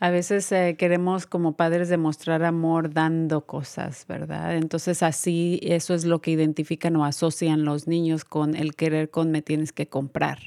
[0.00, 4.56] A veces eh, queremos como padres demostrar amor dando cosas, ¿verdad?
[4.56, 9.30] Entonces así eso es lo que identifican o asocian los niños con el querer con
[9.30, 10.38] me tienes que comprar.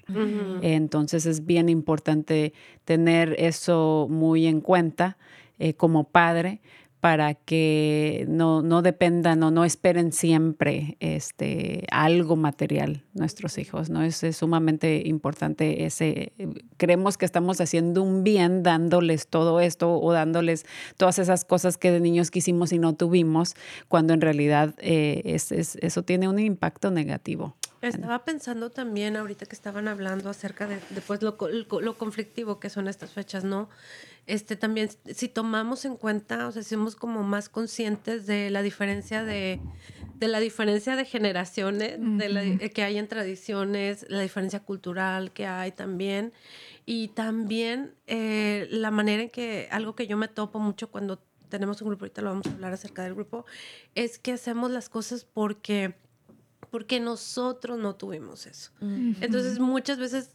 [0.62, 5.18] Entonces es bien importante tener eso muy en cuenta
[5.60, 6.62] eh, como padre
[7.00, 14.02] para que no, no, dependan o no esperen siempre este, algo material nuestros hijos, ¿no?
[14.02, 16.34] Es, sumamente importante ese,
[16.78, 20.66] creemos que estamos haciendo un bien dándoles todo esto o dándoles
[20.98, 23.54] todas esas cosas que de niños quisimos y no tuvimos,
[23.88, 27.56] cuando en realidad eh, es, eso tiene un impacto negativo.
[27.82, 31.38] Estaba pensando también ahorita que estaban hablando acerca de, pues, lo,
[31.80, 33.70] lo conflictivo que son estas fechas, ¿no?
[34.28, 38.62] Este también si tomamos en cuenta, o sea, si somos como más conscientes de la
[38.62, 39.62] diferencia de,
[40.16, 45.48] de la diferencia de generaciones, de la, que hay en tradiciones, la diferencia cultural que
[45.48, 46.34] hay también,
[46.86, 51.82] y también eh, la manera en que, algo que yo me topo mucho cuando tenemos
[51.82, 53.46] un grupo, ahorita lo vamos a hablar acerca del grupo,
[53.96, 55.96] es que hacemos las cosas porque
[56.70, 58.72] porque nosotros no tuvimos eso.
[58.82, 60.32] Entonces muchas veces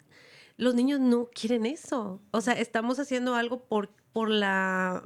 [0.63, 2.21] los niños no quieren eso.
[2.31, 5.03] O sea, estamos haciendo algo por, por la,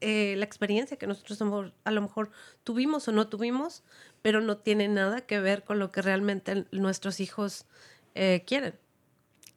[0.00, 1.42] eh, la experiencia que nosotros
[1.84, 2.30] a lo mejor
[2.62, 3.82] tuvimos o no tuvimos,
[4.22, 7.66] pero no tiene nada que ver con lo que realmente nuestros hijos
[8.14, 8.74] eh, quieren.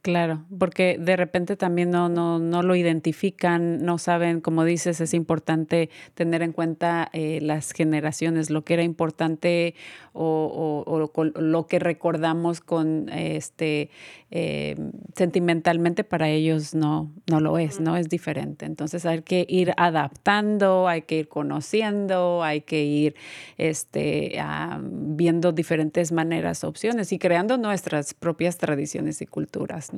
[0.06, 5.16] Claro, porque de repente también no, no, no, lo identifican, no saben, como dices, es
[5.16, 9.74] importante tener en cuenta eh, las generaciones, lo que era importante
[10.14, 13.90] o, o, lo que recordamos con este
[14.38, 14.76] eh,
[15.16, 17.96] sentimentalmente para ellos no, no lo es, ¿no?
[17.96, 18.66] Es diferente.
[18.66, 23.16] Entonces hay que ir adaptando, hay que ir conociendo, hay que ir
[23.58, 24.38] este,
[24.82, 29.92] viendo diferentes maneras, opciones y creando nuestras propias tradiciones y culturas.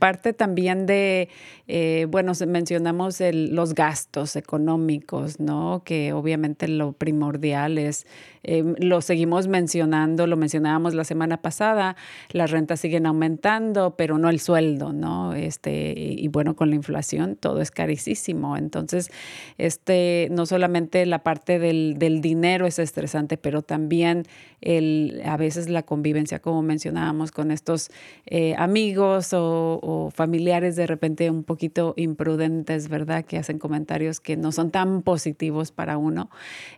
[0.00, 1.28] Parte también de,
[1.68, 5.82] eh, bueno, mencionamos los gastos económicos, ¿no?
[5.84, 8.06] Que obviamente lo primordial es
[8.42, 11.96] Em, lo seguimos mencionando, lo mencionábamos la semana pasada,
[12.30, 15.34] las rentas siguen aumentando, pero no el sueldo, ¿no?
[15.34, 18.56] Este, y, bueno, con la inflación todo es carísimo.
[18.56, 19.10] Entonces,
[19.58, 24.24] este, no solamente la parte del, del dinero es estresante, pero también
[24.60, 27.90] el, a veces la convivencia, como mencionábamos, con estos
[28.26, 33.24] eh, amigos o, familiares de repente un poquito imprudentes, ¿verdad?
[33.24, 36.30] Que hacen comentarios que no son tan positivos para uno.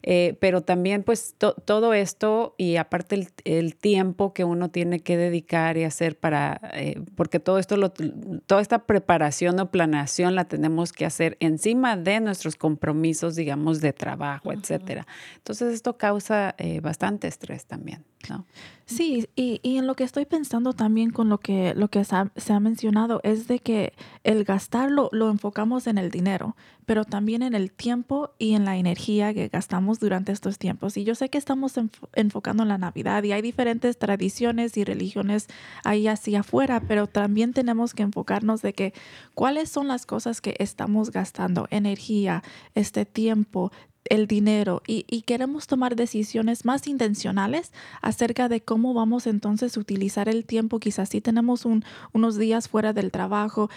[0.03, 5.77] Eh, pero también, pues, todo esto y aparte el, tiempo que uno tiene que dedicar
[5.77, 7.77] y hacer para, eh, porque todo esto,
[8.47, 13.93] toda esta preparación o planeación la tenemos que hacer encima de nuestros compromisos, digamos, de
[13.93, 15.07] trabajo, etcétera.
[15.37, 18.05] Entonces esto causa eh, bastante estrés también,
[18.85, 22.15] Sí, y, y, en lo que estoy pensando también con lo que, lo que se
[22.15, 27.55] ha, mencionado es de que el gastarlo lo enfocamos en el dinero, pero también en
[27.55, 30.97] el tiempo y en la energía que gastamos durante estos tiempos.
[30.97, 31.75] Y yo sé que estamos
[32.13, 35.47] enfocando en la Navidad y hay diferentes tradiciones y religiones
[35.85, 38.93] ahí hacia afuera, pero también tenemos que enfocarnos de que
[39.35, 42.43] cuáles son las cosas que estamos gastando, energía,
[42.75, 43.73] este tiempo,
[44.07, 50.29] el dinero y, queremos tomar decisiones más intencionales acerca de cómo vamos entonces a utilizar
[50.29, 50.81] el tiempo.
[50.81, 51.65] Quizás si tenemos
[52.13, 53.71] unos días fuera del trabajo,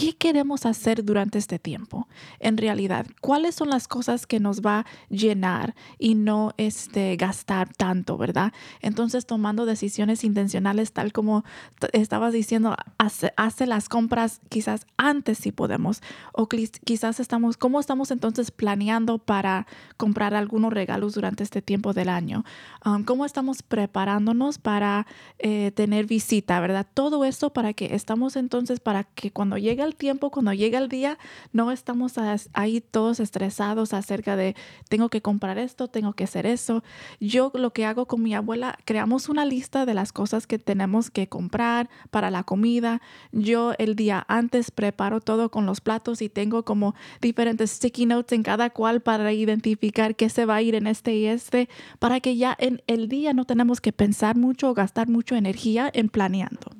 [0.00, 2.08] ¿qué queremos hacer durante este tiempo?
[2.38, 7.68] En realidad, ¿cuáles son las cosas que nos va a llenar y no este, gastar
[7.74, 8.54] tanto, verdad?
[8.80, 11.44] Entonces, tomando decisiones intencionales, tal como
[11.92, 16.00] estabas diciendo, hace, hace, las compras quizás antes si podemos,
[16.32, 19.66] o quizás estamos, ¿cómo estamos entonces planeando para
[19.98, 22.46] comprar algunos regalos durante este tiempo del año?
[22.86, 25.06] Um, ¿Cómo estamos preparándonos para
[25.38, 26.86] eh, tener visita, verdad?
[26.94, 30.88] Todo esto para que estamos entonces, para que cuando llegue el tiempo, cuando llegue el
[30.88, 31.18] día,
[31.52, 32.14] no estamos
[32.52, 34.54] ahí todos estresados acerca de
[34.88, 36.82] tengo que comprar esto, tengo que hacer eso.
[37.20, 41.10] Yo lo que hago con mi abuela, creamos una lista de las cosas que tenemos
[41.10, 43.00] que comprar para la comida.
[43.32, 48.32] Yo el día antes preparo todo con los platos y tengo como diferentes sticky notes
[48.32, 52.20] en cada cual para identificar qué se va a ir en este y este, para
[52.20, 56.08] que ya en el día no tenemos que pensar mucho o gastar mucho energía en
[56.08, 56.70] planeando.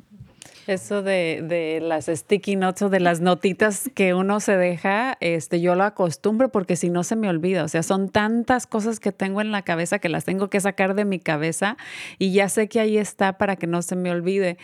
[0.66, 5.60] Eso de, de, las sticky notes o de las notitas que uno se deja, este,
[5.60, 7.64] yo lo acostumbro porque si no se me olvida.
[7.64, 10.94] O sea, son tantas cosas que tengo en la cabeza que las tengo que sacar
[10.94, 11.76] de mi cabeza
[12.18, 14.58] y ya sé que ahí está para que no se me olvide.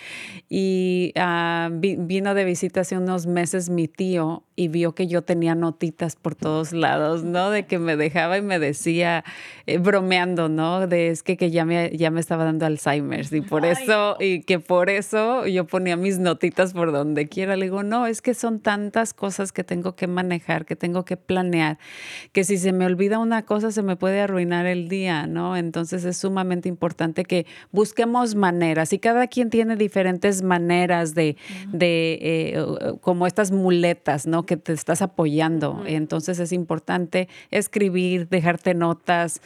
[0.49, 5.55] Y uh, vino de visita hace unos meses mi tío y vio que yo tenía
[5.55, 7.51] notitas por todos lados, ¿no?
[7.51, 9.23] De que me dejaba y me decía,
[9.67, 10.87] eh, bromeando, ¿no?
[10.87, 14.41] De es que, que ya, me, ya me estaba dando Alzheimer's y por eso, y
[14.41, 17.55] que por eso yo ponía mis notitas por donde quiera.
[17.57, 21.19] Le digo, no, es que son tantas cosas que tengo que manejar, que tengo que
[21.19, 21.79] planear,
[22.33, 25.57] que si se me olvida una cosa se me puede arruinar el día, ¿no?
[25.57, 31.37] Entonces es sumamente importante que busquemos maneras y cada quien tiene diferentes maneras de,
[31.73, 32.65] de eh,
[33.03, 34.46] como estas muletas, ¿no?
[34.47, 35.83] Que te estás apoyando.
[35.87, 39.43] Entonces es importante escribir, dejarte notas,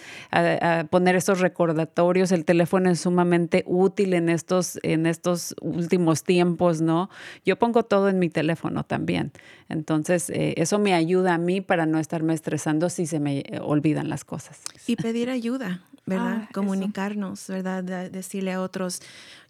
[0.91, 2.31] poner esos recordatorios.
[2.33, 7.11] El teléfono es sumamente útil en estos, en estos últimos tiempos, ¿no?
[7.45, 9.33] Yo pongo todo en mi teléfono también.
[9.71, 13.61] Entonces eh, eso me ayuda a mí para no estarme estresando si se me eh,
[13.63, 14.61] olvidan las cosas.
[14.87, 15.83] Y pedir ayuda.
[16.07, 16.43] ¿verdad?
[16.43, 17.85] Ah, Comunicarnos, ¿verdad?
[18.11, 19.01] decirle a otros,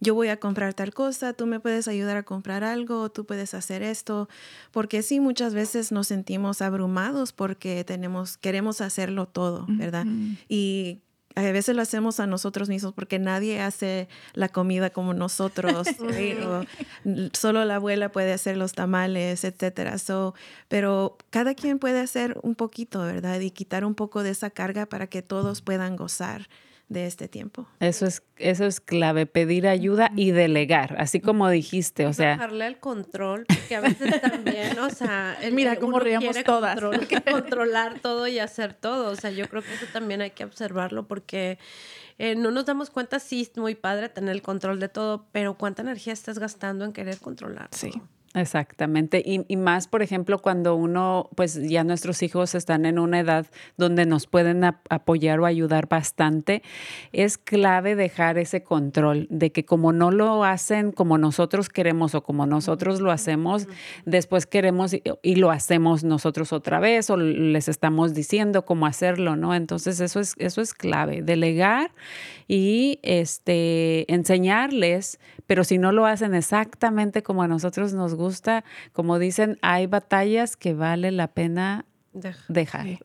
[0.00, 3.54] yo voy a comprar tal cosa, tú me puedes ayudar a comprar algo, tú puedes
[3.54, 4.28] hacer esto,
[4.70, 10.06] porque sí, muchas veces nos sentimos abrumados porque tenemos, queremos hacerlo todo, ¿verdad?
[10.48, 11.00] Y
[11.46, 15.88] a veces lo hacemos a nosotros mismos porque nadie hace la comida como nosotros,
[17.32, 19.98] solo la abuela puede hacer los tamales, etcétera.
[19.98, 20.34] So,
[20.68, 23.40] pero cada quien puede hacer un poquito, ¿verdad?
[23.40, 26.48] Y quitar un poco de esa carga para que todos puedan gozar
[26.90, 27.66] de este tiempo.
[27.78, 32.32] Eso es, eso es clave, pedir ayuda y delegar, así como dijiste, o sea.
[32.32, 36.78] Bajarle el control, porque a veces también, o sea, mira cómo ríamos todas.
[37.30, 41.06] controlar todo y hacer todo, o sea, yo creo que eso también hay que observarlo
[41.06, 41.58] porque
[42.18, 45.54] eh, no nos damos cuenta, sí, es muy padre tener el control de todo, pero
[45.54, 47.68] cuánta energía estás gastando en querer controlar.
[47.70, 47.92] Sí.
[48.32, 49.24] Exactamente.
[49.26, 54.06] Y, más, por ejemplo, cuando uno, pues ya nuestros hijos están en una edad donde
[54.06, 56.62] nos pueden apoyar o ayudar bastante,
[57.10, 62.22] es clave dejar ese control de que como no lo hacen como nosotros queremos o
[62.22, 63.66] como nosotros lo hacemos,
[64.04, 69.34] después queremos y, y lo hacemos nosotros otra vez o les estamos diciendo cómo hacerlo,
[69.34, 69.56] ¿no?
[69.56, 71.90] Entonces eso es, eso es clave, delegar
[72.52, 79.20] y este, enseñarles, pero si no lo hacen exactamente como a nosotros nos gusta, como
[79.20, 82.86] dicen, hay batallas que vale la pena dejar.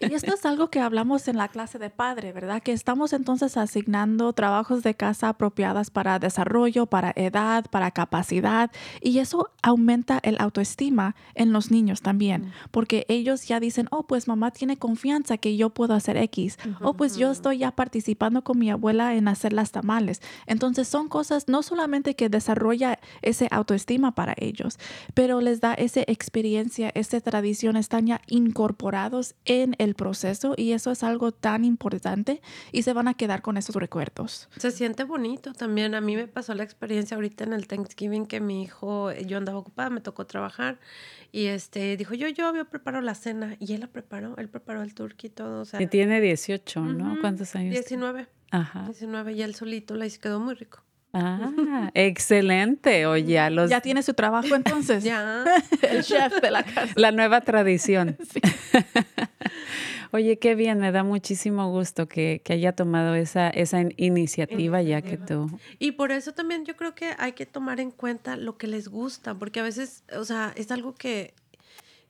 [0.00, 2.62] Y esto es algo que hablamos en la clase de padre, ¿verdad?
[2.62, 8.70] Que estamos entonces asignando trabajos de casa apropiadas para desarrollo, para edad, para capacidad,
[9.00, 14.28] y eso aumenta el autoestima en los niños también, porque ellos ya dicen, oh, pues
[14.28, 18.42] mamá tiene confianza que yo puedo hacer X, o oh, pues yo estoy ya participando
[18.42, 20.20] con mi abuela en hacer las tamales.
[20.46, 24.78] Entonces son cosas no solamente que desarrolla ese autoestima para ellos,
[25.14, 28.20] pero les da esa experiencia, esa tradición, están ya
[28.52, 33.40] incorporados en el proceso y eso es algo tan importante y se van a quedar
[33.40, 34.50] con esos recuerdos.
[34.58, 35.94] Se siente bonito también.
[35.94, 39.58] A mí me pasó la experiencia ahorita en el Thanksgiving que mi hijo, yo andaba
[39.58, 40.78] ocupada, me tocó trabajar
[41.32, 44.82] y este dijo, yo, yo había preparado la cena y él la preparó, él preparó
[44.82, 45.62] el turkey y todo.
[45.62, 47.18] O sea, y tiene 18, ¿no?
[47.22, 47.72] ¿Cuántos años?
[47.72, 48.28] 19.
[48.50, 48.84] Ajá.
[48.84, 50.82] 19 y él solito la quedó muy rico.
[51.12, 53.06] Ah, excelente.
[53.06, 53.68] Oye, ya los...
[53.68, 55.04] Ya tiene su trabajo entonces.
[55.04, 55.44] ya.
[55.82, 56.92] El chef de la casa.
[56.96, 58.16] La nueva tradición.
[60.12, 65.00] Oye, qué bien, me da muchísimo gusto que, que haya tomado esa, esa iniciativa, ya
[65.02, 65.50] que tú.
[65.78, 68.88] Y por eso también yo creo que hay que tomar en cuenta lo que les
[68.88, 71.34] gusta, porque a veces, o sea, es algo que,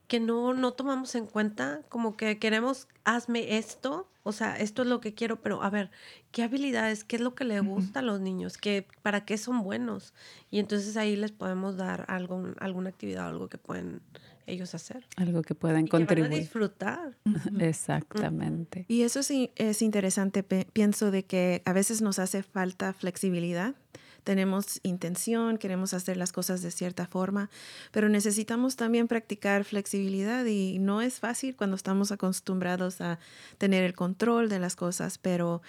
[0.07, 4.87] que no, no tomamos en cuenta, como que queremos, hazme esto, o sea, esto es
[4.87, 5.91] lo que quiero, pero a ver,
[6.31, 8.57] ¿qué habilidades, qué es lo que le gusta a los niños?
[8.57, 10.13] ¿Qué, ¿Para qué son buenos?
[10.49, 14.01] Y entonces ahí les podemos dar algo, alguna actividad, algo que pueden
[14.45, 15.05] ellos hacer.
[15.17, 16.39] Algo que puedan Y que van a contribuir.
[16.41, 17.17] disfrutar.
[17.59, 18.85] Exactamente.
[18.87, 20.43] Y eso sí es interesante.
[20.43, 23.75] pe- Pienso de que a veces nos hace falta flexibilidad.
[24.23, 27.49] Tenemos intención, queremos hacer las cosas de cierta forma,
[27.91, 33.19] pero necesitamos también practicar flexibilidad y no es fácil cuando estamos acostumbrados a
[33.57, 35.61] tener el control de las cosas, pero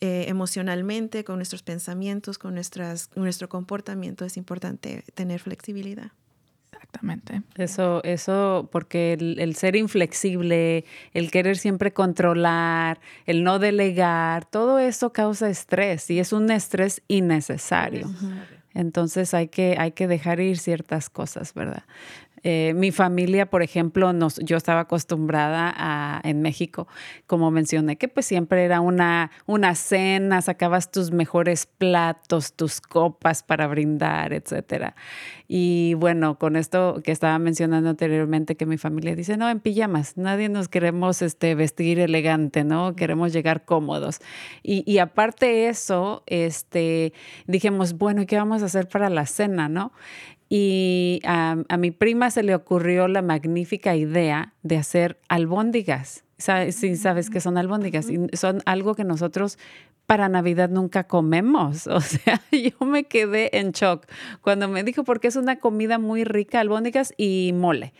[0.00, 6.12] eh, emocionalmente, con nuestros pensamientos, con nuestras, nuestro comportamiento es importante tener flexibilidad.
[6.72, 7.42] Exactamente.
[7.56, 14.78] Eso, eso, porque el, el ser inflexible, el querer siempre controlar, el no delegar, todo
[14.78, 18.08] eso causa estrés y es un estrés innecesario.
[18.74, 21.84] Entonces hay que, hay que dejar ir ciertas cosas, ¿verdad?
[22.42, 26.88] Eh, mi familia, por ejemplo, nos, yo estaba acostumbrada a, en México,
[27.26, 33.42] como mencioné, que pues siempre era una, una cena, sacabas tus mejores platos, tus copas
[33.42, 34.94] para brindar, etcétera.
[35.46, 40.16] Y bueno, con esto que estaba mencionando anteriormente, que mi familia dice, no, en pijamas,
[40.16, 42.94] nadie nos queremos este, vestir elegante, ¿no?
[42.94, 44.20] Queremos llegar cómodos.
[44.62, 47.12] Y, y aparte eso, este,
[47.46, 49.92] dijimos, bueno, ¿y qué vamos a hacer para la cena, no?
[50.48, 56.24] Y a, a mi prima se le ocurrió la magnífica idea de hacer albóndigas.
[56.38, 58.08] Sa- Sí, sabes que son albóndigas.
[58.10, 59.58] Y son algo que nosotros
[60.08, 61.86] para Navidad nunca comemos.
[61.98, 64.06] O sea, yo me quedé en shock
[64.40, 67.92] cuando me dijo, porque es una comida muy rica, albóndigas y mole.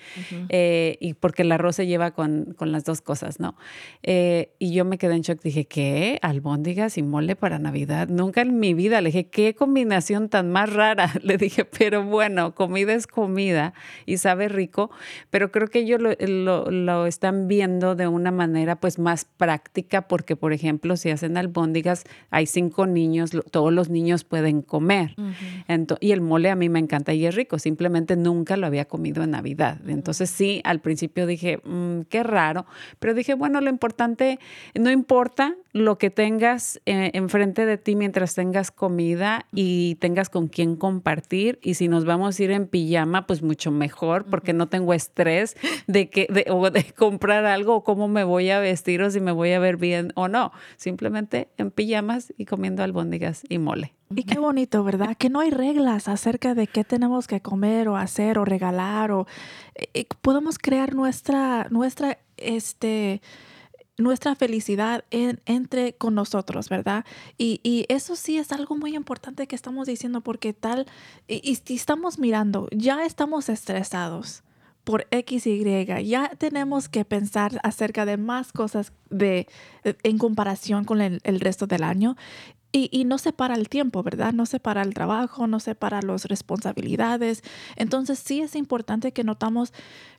[0.48, 3.56] Eh, y porque el arroz se lleva con, con las dos cosas, ¿no?
[4.02, 5.42] Eh, y yo me quedé en shock.
[5.42, 6.18] Dije, ¿qué?
[6.22, 8.08] ¿Albóndigas y mole para Navidad?
[8.08, 9.00] Nunca en mi vida.
[9.02, 11.12] Le dije, ¿qué combinación tan más rara?
[11.22, 13.74] Le dije, pero bueno, comida es comida
[14.06, 14.90] y sabe rico,
[15.28, 20.08] pero creo que ellos lo, lo- lo están viendo de una manera pues más práctica
[20.08, 21.97] porque, por ejemplo, si hacen albóndigas,
[22.30, 25.14] hay cinco niños, todos los niños pueden comer.
[26.00, 29.22] Y el mole a mí me encanta y es rico, simplemente nunca lo había comido
[29.22, 29.78] en Navidad.
[29.86, 32.66] Entonces sí, al principio dije, "Mm, qué raro,
[32.98, 34.38] pero dije, bueno, lo importante,
[34.74, 40.48] no importa lo que tengas eh, enfrente de ti mientras tengas comida y tengas con
[40.48, 44.68] quién compartir y si nos vamos a ir en pijama, pues mucho mejor porque no
[44.68, 45.56] tengo estrés
[45.86, 49.20] de que de, o de comprar algo o cómo me voy a vestir o si
[49.20, 53.94] me voy a ver bien o no, simplemente en pijamas y comiendo albóndigas y mole.
[54.14, 55.16] Y qué bonito, ¿verdad?
[55.18, 59.26] Que no hay reglas acerca de qué tenemos que comer o hacer o regalar o
[59.74, 63.20] eh, eh, podemos crear nuestra nuestra este
[63.98, 67.04] nuestra felicidad en- entre con nosotros, ¿verdad?
[67.36, 70.86] Y, y eso sí es algo muy importante que estamos diciendo porque tal,
[71.26, 74.42] y, y estamos mirando, ya estamos estresados
[74.84, 75.64] por X Y,
[76.06, 79.46] ya tenemos que pensar acerca de más cosas de,
[80.02, 82.16] en comparación con el, el resto del año.
[82.70, 84.34] Y, no se para el tiempo, ¿verdad?
[84.34, 87.42] No se para el trabajo, no se para las responsabilidades.
[87.76, 89.72] Entonces sí es importante que notamos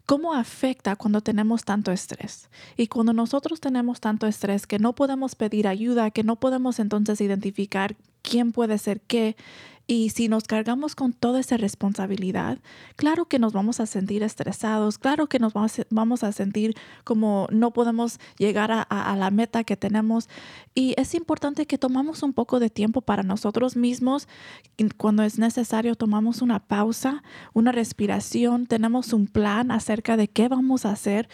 [0.08, 2.50] cómo afecta cuando tenemos tanto estrés.
[2.76, 7.22] Y cuando nosotros tenemos tanto estrés que no podemos pedir ayuda, que no podemos entonces
[7.22, 9.36] identificar quién puede ser qué.
[9.92, 12.60] Y si nos cargamos con toda esa responsabilidad,
[12.96, 15.52] claro que nos vamos a sentir estresados, claro que nos
[15.90, 20.30] vamos a, sentir como no podemos llegar a, a- a la meta que tenemos.
[20.76, 24.28] Y es importante que tomamos un poco de tiempo para nosotros mismos.
[24.98, 27.24] Cuando es necesario, tomamos una pausa,
[27.54, 31.28] una respiración, tenemos un plan acerca de qué vamos a hacer.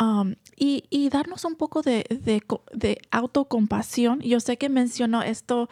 [0.00, 2.42] um, y, y darnos un poco de, de,
[2.74, 4.18] de autocompasión.
[4.20, 5.68] Yo sé que mencionó esto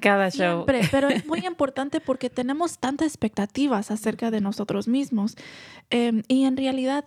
[0.00, 0.64] Cada show.
[0.64, 5.36] Siempre, pero es muy importante porque tenemos tantas expectativas acerca de nosotros mismos
[5.90, 7.04] em, y en realidad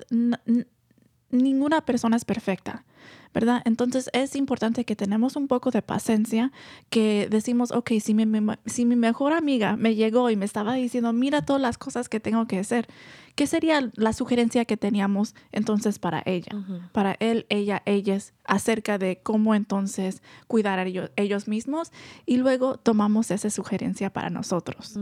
[1.30, 2.86] ninguna persona es perfecta,
[3.34, 3.62] ¿verdad?
[3.66, 6.52] Entonces es importante que tenemos un poco de paciencia,
[6.92, 10.76] que decimos, ok, si mi, mi- si mi mejor amiga me llegó y me estaba
[10.76, 12.88] diciendo, mira todas las cosas que tengo que hacer,
[13.36, 16.52] ¿qué sería la sugerencia que teníamos entonces para ella?
[16.92, 21.92] para él, ella, ellas, acerca de cómo entonces cuidar a ellos, ellos mismos
[22.26, 24.96] y luego tomamos esa sugerencia para nosotros.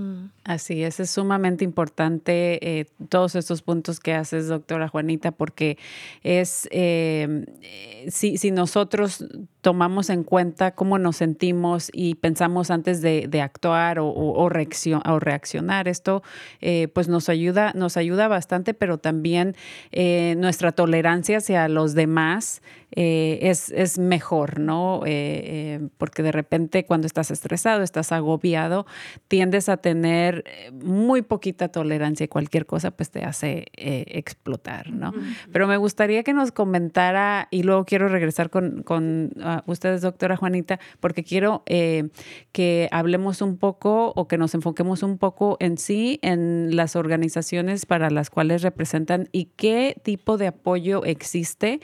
[0.44, 5.78] Así es, es sumamente importante eh, todos estos puntos que haces, doctora Juanita, porque
[6.24, 9.26] es, eh, eh, si, si nosotros
[9.62, 14.46] tomamos en cuenta cómo nos sentimos y pensamos antes de, de actuar o, o- o
[14.46, 16.22] o reaccionar, esto
[16.62, 19.56] eh, pues nos ayuda, nos ayuda bastante, pero también
[19.92, 22.62] eh, nuestra tolerancia hacia los demás
[22.94, 25.02] eh, es, es mejor, ¿no?
[25.06, 28.86] Eh, porque de repente cuando estás estresado, estás agobiado,
[29.28, 30.44] tiendes a tener
[30.74, 35.14] muy poquita tolerancia y cualquier cosa pues te hace explotar, ¿no?
[35.52, 40.36] Pero me gustaría que nos comentara, y luego quiero regresar con, con ah, ustedes, doctora
[40.36, 46.20] Juanita, porque quiero que hablemos un poco o que nos enfoquemos un poco en sí,
[46.22, 51.80] en las organizaciones para las cuales representan y qué tipo de apoyo existe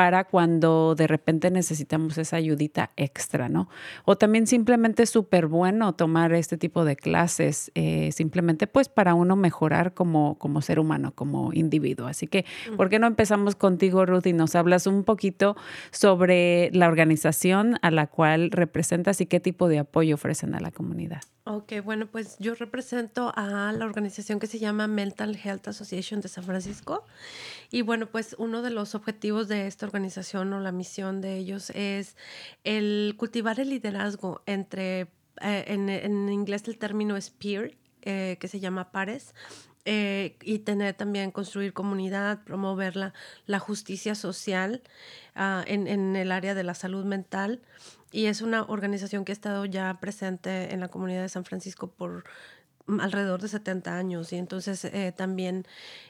[0.00, 3.68] para cuando de repente necesitamos esa ayudita extra, ¿no?
[4.06, 9.12] O también simplemente es súper bueno tomar este tipo de clases, eh, simplemente pues para
[9.12, 12.06] uno mejorar como, como ser humano, como individuo.
[12.06, 12.46] Así que,
[12.78, 15.54] ¿por qué no empezamos contigo, Ruth, y nos hablas un poquito
[15.90, 20.70] sobre la organización a la cual representas y qué tipo de apoyo ofrecen a la
[20.70, 21.20] comunidad?
[21.44, 26.28] Ok, bueno, pues yo represento a la organización que se llama Mental Health Association de
[26.28, 27.04] San Francisco.
[27.70, 31.70] Y bueno, pues uno de los objetivos de esta organización o la misión de ellos
[31.70, 32.16] es
[32.64, 35.08] el cultivar el liderazgo entre,
[35.40, 39.34] eh, en, inglés el término es peer, eh, que se llama pares,
[39.84, 43.14] eh, y tener también, construir comunidad, promover la,
[43.46, 44.82] la justicia social
[45.34, 47.60] ah, en, en, el área de la salud mental.
[48.12, 51.88] Y es una organización que ha estado ya presente en la comunidad de San Francisco
[51.88, 52.24] por
[52.98, 55.66] alrededor de 70 años y entonces eh, también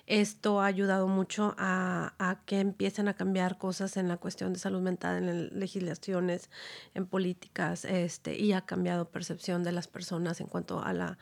[0.07, 4.59] esto ha ayudado mucho a, a, que empiecen a cambiar cosas en la cuestión de
[4.59, 6.51] salud mental, en legislaciones,
[6.95, 11.19] en políticas este, y ha cambiado percepción de las personas en cuanto a la,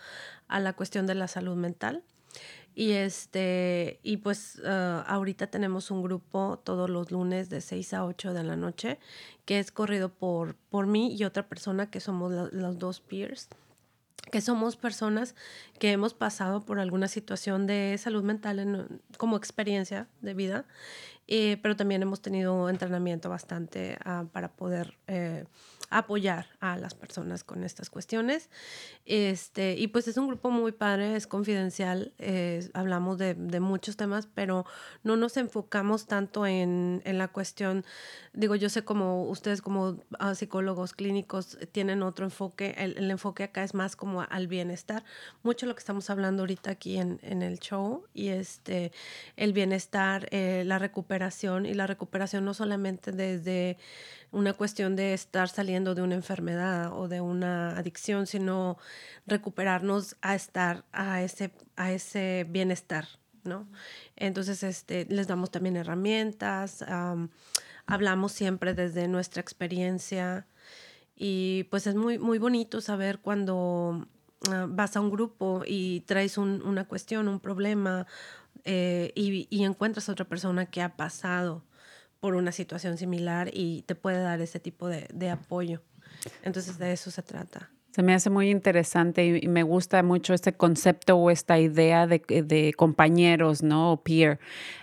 [0.46, 2.04] a la cuestión de la salud mental.
[2.74, 8.04] Y, este, y pues ah, ahorita tenemos un grupo todos los lunes de 6 a
[8.04, 9.00] 8 de la noche
[9.44, 13.48] que es corrido por, por mí y otra persona que somos los dos peers
[14.30, 15.34] que somos personas
[15.78, 20.64] que hemos pasado por alguna situación de salud mental como experiencia de vida,
[21.26, 25.44] eh, pero también hemos tenido entrenamiento bastante ah, para poder eh,
[25.90, 28.50] apoyar a las personas con estas cuestiones.
[29.06, 32.12] Este, y pues es un grupo muy padre, es confidencial,
[32.74, 34.66] hablamos de, de, muchos temas, pero
[35.02, 37.84] no nos enfocamos tanto en, en, la cuestión,
[38.32, 43.44] digo, yo sé como ustedes como ah, psicólogos clínicos tienen otro enfoque, el, el, enfoque
[43.44, 45.04] acá es más como al bienestar,
[45.42, 48.92] mucho lo que estamos hablando ahorita aquí en, en el show, y este,
[49.36, 53.78] el bienestar, eh, la recuperación, y la recuperación no solamente desde
[54.30, 58.78] una cuestión de estar saliendo de una enfermedad o de una adicción, sino
[59.26, 63.06] recuperarnos a estar a ese, a ese bienestar,
[63.44, 63.66] ¿no?
[64.16, 66.84] Entonces, este, les damos también herramientas,
[67.86, 70.46] hablamos siempre desde nuestra experiencia
[71.16, 74.06] y pues es muy, muy bonito saber cuando
[74.50, 78.06] ah, vas a un grupo y traes una cuestión, un problema
[78.64, 81.64] eh, y, y encuentras a otra persona que ha pasado
[82.20, 85.82] por una situación similar y te puede dar ese tipo de, de apoyo.
[86.42, 87.70] Entonces de eso se trata.
[87.90, 92.20] Se me hace muy interesante y, me gusta mucho este concepto o esta idea de,
[92.44, 94.02] de compañeros, ¿no?
[94.04, 94.38] peer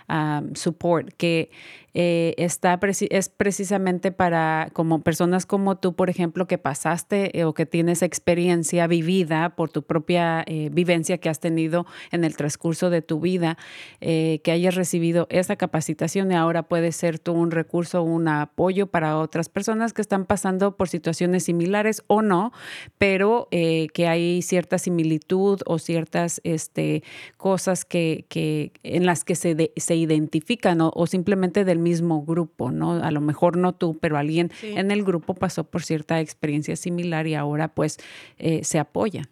[0.08, 1.50] um, support, que
[1.98, 2.78] eh, está
[3.08, 8.02] es precisamente para como personas como tú, por ejemplo, que pasaste eh, o que tienes
[8.02, 13.20] experiencia vivida por tu propia eh, vivencia que has tenido en el transcurso de tu
[13.20, 13.56] vida,
[14.00, 19.16] que hayas recibido esa capacitación y ahora puede ser tú un recurso, un apoyo para
[19.16, 22.52] otras personas que están pasando por situaciones similares o no,
[23.50, 27.02] que hay cierta similitud o ciertas este,
[27.36, 32.70] cosas que, que, en las que se, se identifican o, o simplemente del mismo grupo,
[32.70, 32.92] ¿no?
[32.92, 37.26] A lo mejor no tú, pero alguien en el grupo pasó por cierta experiencia similar
[37.26, 37.98] y ahora pues
[38.38, 39.28] eh, se apoya.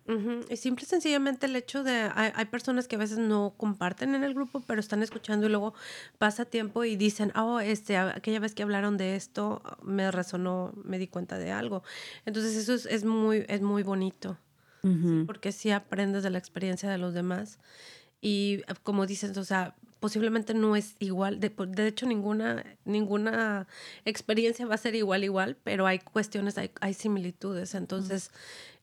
[0.48, 4.24] Es simple y sencillamente el hecho de, hay, personas que a veces no comparten en
[4.24, 5.74] el grupo, pero están escuchando y luego
[6.18, 10.98] pasa tiempo y dicen, oh, este, aquella vez que hablaron de esto, me resonó, me
[10.98, 11.82] di cuenta de algo.
[12.26, 14.38] Entonces eso es, muy, es muy bonito,
[15.26, 17.58] porque sí aprendes de la experiencia de los demás.
[18.20, 23.66] Y como dices, o sea, posiblemente no es igual, de, de, hecho ninguna, ninguna
[24.04, 28.30] experiencia va a ser igual, igual, pero hay cuestiones, hay, hay similitudes, entonces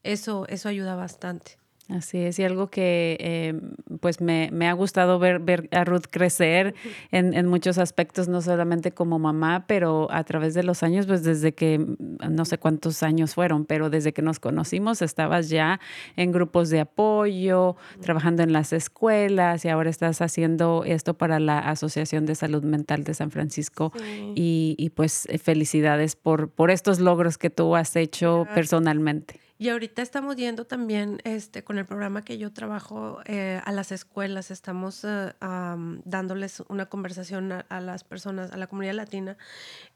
[0.01, 1.60] eso, eso ayuda bastante.
[1.89, 3.59] Así es, y algo que eh,
[3.99, 6.73] pues me, me, ha gustado ver, ver a Ruth crecer
[7.11, 11.23] en, en, muchos aspectos, no solamente como mamá, pero a través de los años, pues
[11.23, 11.85] desde que,
[12.29, 15.81] no sé cuántos años fueron, pero desde que nos conocimos estabas ya
[16.15, 21.59] en grupos de apoyo, trabajando en las escuelas y ahora estás haciendo esto para la
[21.59, 23.91] Asociación de Salud Mental de San Francisco.
[24.35, 29.39] Y, y, pues felicidades por, por estos logros que tú has hecho personalmente.
[29.61, 33.91] Y ahorita estamos yendo también este, con el programa que yo trabajo eh, a las
[33.91, 39.37] escuelas, estamos eh, dándoles una conversación a, las personas, a la comunidad latina,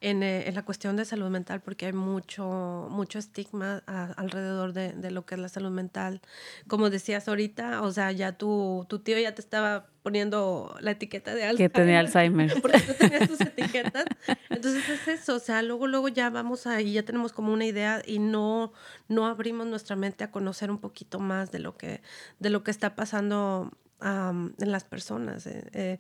[0.02, 4.94] en, eh, en, la cuestión de salud mental, porque hay mucho, mucho estigma alrededor de,
[4.94, 6.22] de, lo que es la salud mental.
[6.68, 11.34] Como decías ahorita, o sea, ya tu, tu tío ya te estaba poniendo la etiqueta
[11.34, 11.72] de Alzheimer.
[11.72, 12.54] Que tenía Alzheimer.
[12.62, 14.06] Porque no tenías tus etiquetas.
[14.52, 18.04] Entonces es eso, o sea, luego, luego ya vamos ahí, ya tenemos como una idea
[18.06, 18.72] y no,
[19.08, 22.04] no abrimos nuestra mente a conocer un poquito más de lo que,
[22.38, 25.48] de lo que está pasando en las personas.
[25.48, 25.98] eh, eh.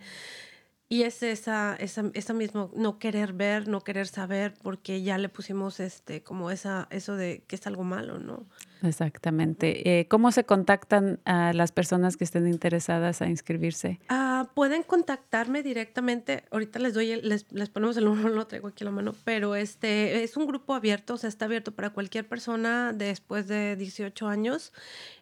[0.87, 5.29] Y es esa, esa, esa mismo no querer ver, no querer saber, porque ya le
[5.29, 8.45] pusimos este, como esa, eso de que es algo malo, ¿no?
[8.83, 9.99] Exactamente.
[9.99, 13.99] Eh, ¿Cómo se contactan a las personas que estén interesadas a inscribirse?
[14.09, 16.43] Ah, pueden contactarme directamente.
[16.51, 18.91] Ahorita les doy, el- les, les ponemos el número, no lo traigo aquí a la
[18.91, 23.47] mano, pero este es un grupo abierto, o sea, está abierto para cualquier persona después
[23.47, 24.71] de 18 años.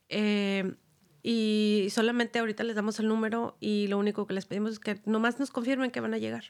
[0.10, 0.76] Eh,
[1.26, 5.00] y solamente ahorita les damos el número y lo único que les pedimos es que
[5.06, 6.44] nomás nos confirmen que van a llegar.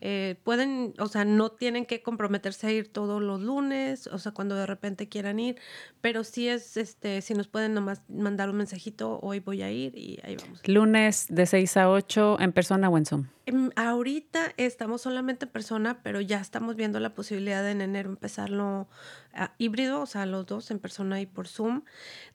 [0.00, 4.32] Eh, pueden, o sea, no tienen que comprometerse a ir todos los lunes, o sea,
[4.32, 5.56] cuando de repente quieran ir,
[6.00, 9.96] pero sí es, este, si nos pueden nomás mandar un mensajito, hoy voy a ir
[9.96, 10.60] y ahí vamos.
[10.66, 13.26] Lunes de 6 a 8 en persona o en Zoom.
[13.50, 18.08] Em, Ahorita estamos solamente en persona, pero ya estamos viendo la posibilidad de en enero
[18.08, 18.88] empezarlo
[19.34, 21.82] ah, híbrido, o sea, los dos en persona y por Zoom.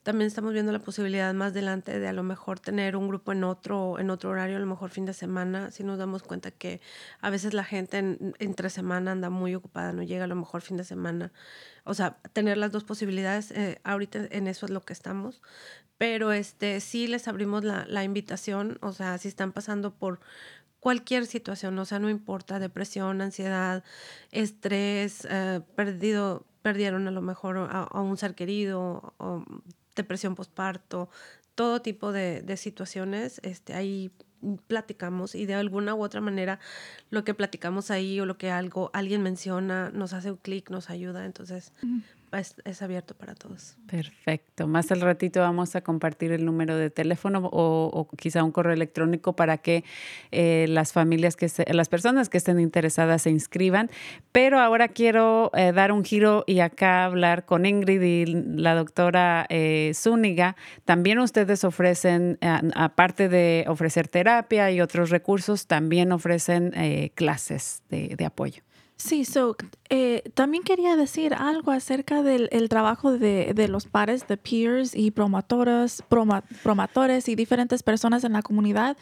[0.03, 3.45] También estamos viendo la posibilidad más adelante de a lo mejor tener un grupo en
[3.45, 6.81] otro, en otro horario, a lo mejor fin de semana, si nos damos cuenta que
[7.21, 10.61] a veces la gente en- entre semana anda muy ocupada, no llega a lo mejor
[10.63, 11.31] fin de semana.
[11.85, 15.41] O sea, tener las dos posibilidades, eh, ahorita en eso es lo que estamos.
[15.97, 20.19] Pero este sí les abrimos la, la invitación, o sea, si están pasando por
[20.85, 23.83] cualquier situación, o sea, no importa, depresión, ansiedad,
[24.31, 29.43] estrés, eh, perdido, perdieron a lo mejor a, un ser querido, o
[29.95, 31.09] depresión postparto,
[31.55, 34.11] todo tipo de, de situaciones, este, ahí
[34.67, 36.59] platicamos y de alguna u otra manera
[37.09, 40.91] lo que platicamos ahí o lo que algo alguien menciona nos hace un clic, nos
[40.91, 41.73] ayuda, entonces
[42.39, 43.77] es, es abierto para todos.
[43.87, 44.67] Perfecto.
[44.67, 49.35] Más al ratito vamos a compartir el número de teléfono o, quizá un correo electrónico
[49.35, 49.83] para que
[50.31, 53.89] eh, las familias que se- las personas que estén interesadas se inscriban.
[54.31, 59.45] Pero ahora quiero eh, dar un giro y acá hablar con Ingrid y la doctora
[59.49, 60.55] eh, Zúñiga.
[60.85, 67.83] También ustedes ofrecen, eh, aparte de ofrecer terapia y otros recursos, también ofrecen eh, clases
[67.89, 68.61] de apoyo.
[68.97, 69.57] Sí, so,
[69.89, 74.95] eh, también quería decir algo acerca del el trabajo de, de los pares, de peers
[74.95, 76.01] y promotoras,
[76.63, 78.95] promotores y diferentes personas en la comunidad.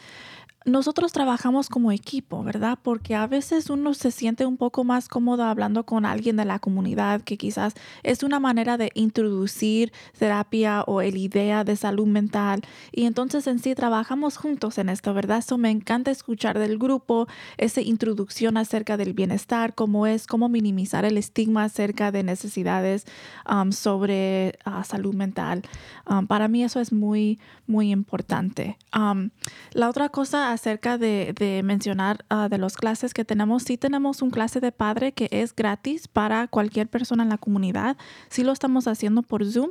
[0.66, 2.78] Nosotros trabajamos como equipo, ¿verdad?
[2.82, 6.58] Porque a veces uno se siente un poco más cómodo hablando con alguien de la
[6.58, 12.62] comunidad, que quizás es una manera de introducir terapia o el idea de salud mental.
[12.92, 15.38] Y entonces en sí trabajamos juntos en esto, ¿verdad?
[15.38, 21.04] Eso me encanta escuchar del grupo, esa introducción acerca del bienestar, cómo es, cómo minimizar
[21.04, 23.04] el estigma acerca de necesidades
[23.50, 25.60] um, sobre ah, salud mental.
[26.08, 28.78] Um, para mí eso es muy, muy importante.
[28.96, 29.28] Um,
[29.72, 34.30] la otra cosa acerca de, mencionar ah, de las clases que tenemos, sí tenemos un
[34.30, 37.96] clase de padre que es gratis para cualquier persona en la comunidad.
[38.28, 39.70] Sí lo estamos haciendo por Zoom.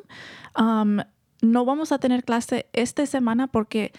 [1.42, 3.92] No vamos a tener clase esta semana porque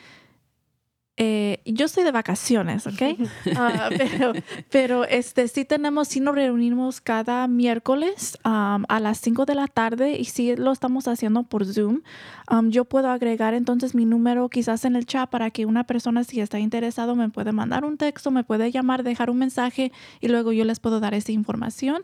[1.16, 3.02] eh, yo estoy de vacaciones, ¿ok?
[3.56, 4.32] Ah, pero
[4.70, 9.68] pero este, sí tenemos, sí nos reunimos cada miércoles um, a las 5 de la
[9.68, 12.00] tarde y sí lo estamos haciendo por Zoom.
[12.50, 16.24] Um, yo puedo agregar entonces mi número quizás en el chat para que una persona
[16.24, 20.28] si está interesado me puede mandar un texto, me puede llamar, dejar un mensaje y
[20.28, 22.02] luego yo les puedo dar esa información.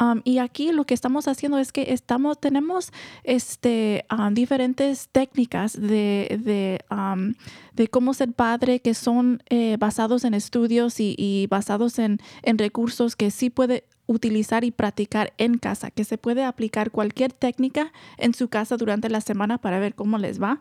[0.00, 2.92] Um, y aquí lo que estamos haciendo es que estamos, tenemos
[3.24, 6.80] este, diferentes técnicas de, de,
[7.78, 12.58] de cómo ser padre que son eh, basados en estudios y, y basados en, en
[12.58, 17.92] recursos que sí puede utilizar y practicar en casa, que se puede aplicar cualquier técnica
[18.16, 20.60] en su casa durante la semana para ver cómo les va.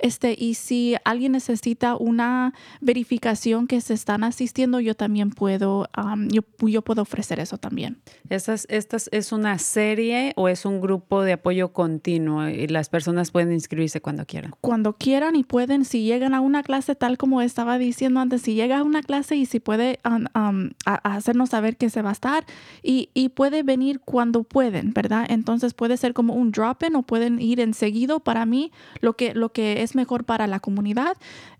[0.00, 6.26] Este, y si alguien necesita una verificación que se están asistiendo, yo también puedo, um,
[6.28, 7.98] yo, yo puedo ofrecer eso también.
[8.28, 13.30] ¿Estas, ¿Estas es una serie o es un grupo de apoyo continuo y las personas
[13.30, 14.52] pueden inscribirse cuando quieran?
[14.60, 18.54] cuando quieran y pueden, si llegan a una clase, tal como estaba diciendo antes, si
[18.54, 22.02] llega a una clase y si puede um, um, a- a hacernos saber que se
[22.02, 22.44] va a estar
[22.90, 25.26] y, y puede venir cuando pueden, ¿verdad?
[25.28, 28.20] Entonces puede ser como un drop-in o pueden ir enseguido.
[28.20, 28.72] Para mí,
[29.02, 31.16] lo que, lo que es mejor para la comunidad.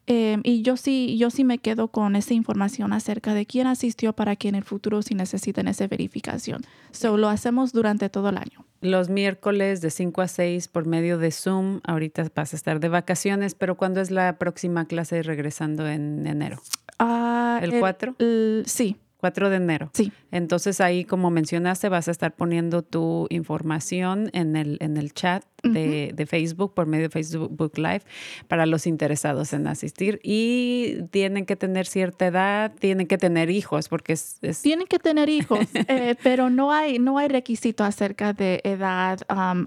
[0.06, 4.14] eh, y yo sí, yo sí me quedo con esa información acerca de quién asistió
[4.14, 6.62] para que en el futuro si necesiten esa verificación.
[6.92, 8.64] So, lo hacemos durante todo el año.
[8.80, 11.80] Los miércoles de 5 a 6 por medio de Zoom.
[11.84, 16.62] Ahorita vas a estar de vacaciones, pero ¿cuándo es la próxima clase regresando en enero?
[16.98, 18.14] Ah, ¿El cuatro?
[18.18, 19.90] el- sí, 4 de enero.
[19.92, 20.12] Sí.
[20.30, 25.44] Entonces ahí, como mencionaste, vas a estar poniendo tu información en el, en el chat
[25.62, 28.02] de, de Facebook por medio de Facebook Live
[28.46, 30.20] para los interesados en asistir.
[30.22, 34.38] Y tienen que tener cierta edad, tienen que tener hijos, porque es...
[34.42, 39.18] es- Tienen que tener hijos, eh, pero no hay, no hay requisito acerca de edad.
[39.28, 39.64] A-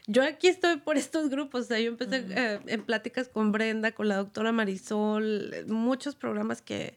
[0.07, 1.65] yo aquí estoy por estos grupos.
[1.65, 6.63] O sea, yo empecé eh, en pláticas con Brenda, con la doctora Marisol, muchos programas
[6.63, 6.95] que,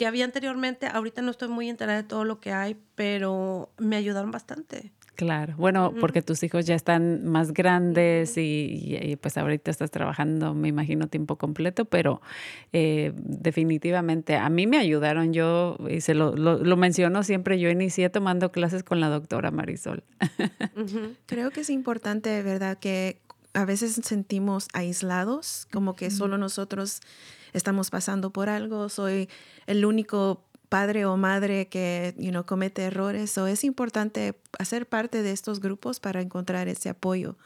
[0.00, 0.86] que había anteriormente.
[0.86, 4.92] Ahorita no estoy muy enterada de todo lo que hay, pero me ayudaron bastante.
[5.14, 9.90] Claro, bueno, porque tus hijos ya están más grandes y, y- y, pues ahorita estás
[9.90, 12.22] trabajando, me imagino, tiempo completo, pero
[12.72, 15.34] eh, definitivamente a mí me ayudaron.
[15.34, 19.50] Yo, y se lo, lo, lo menciono siempre, yo inicié tomando clases con la doctora
[19.50, 20.02] Marisol.
[21.26, 22.78] Creo que es importante, ¿verdad?
[22.78, 23.20] Que
[23.52, 27.00] a veces sentimos aislados, como que solo nosotros
[27.52, 29.28] estamos pasando por algo, soy
[29.66, 33.30] el único padre o madre que you know, comete errores.
[33.30, 37.36] So es importante hacer parte de estos grupos para encontrar ese apoyo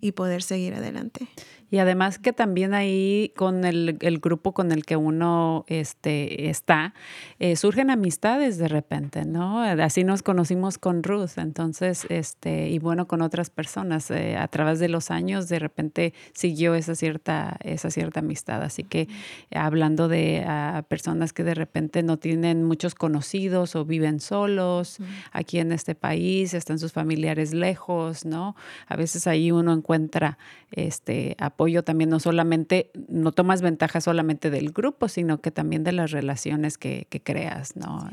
[0.00, 1.28] y poder seguir adelante.
[1.70, 6.94] Y además que también ahí con el, el grupo con el que uno este, está,
[7.38, 9.60] eh, surgen amistades de repente, ¿no?
[9.62, 14.10] Así nos conocimos con Ruth, entonces, este, y bueno, con otras personas.
[14.10, 18.62] eh, a través de los años, de repente siguió esa cierta, esa cierta amistad.
[18.62, 19.08] Así que
[19.54, 20.46] hablando de
[20.88, 24.98] personas que de repente no tienen muchos conocidos o viven solos
[25.32, 28.56] aquí en este país, están sus familiares lejos, ¿no?
[28.86, 30.38] A veces ahí uno encuentra
[30.70, 35.90] este apoyo también, no solamente, no tomas ventaja solamente del grupo, sino que también de
[35.90, 38.08] las relaciones que, que creas, ¿no?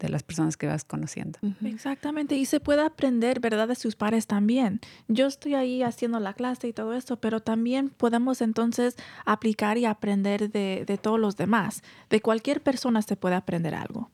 [0.00, 1.38] De las personas que vas conociendo.
[1.62, 4.80] Exactamente, y se puede aprender, ¿verdad?, de sus pares también.
[5.06, 9.84] Yo estoy ahí haciendo la clase y todo esto, pero también podemos entonces aplicar y
[9.84, 11.82] aprender de, de todos los demás.
[12.10, 14.10] De cualquier persona se puede aprender algo.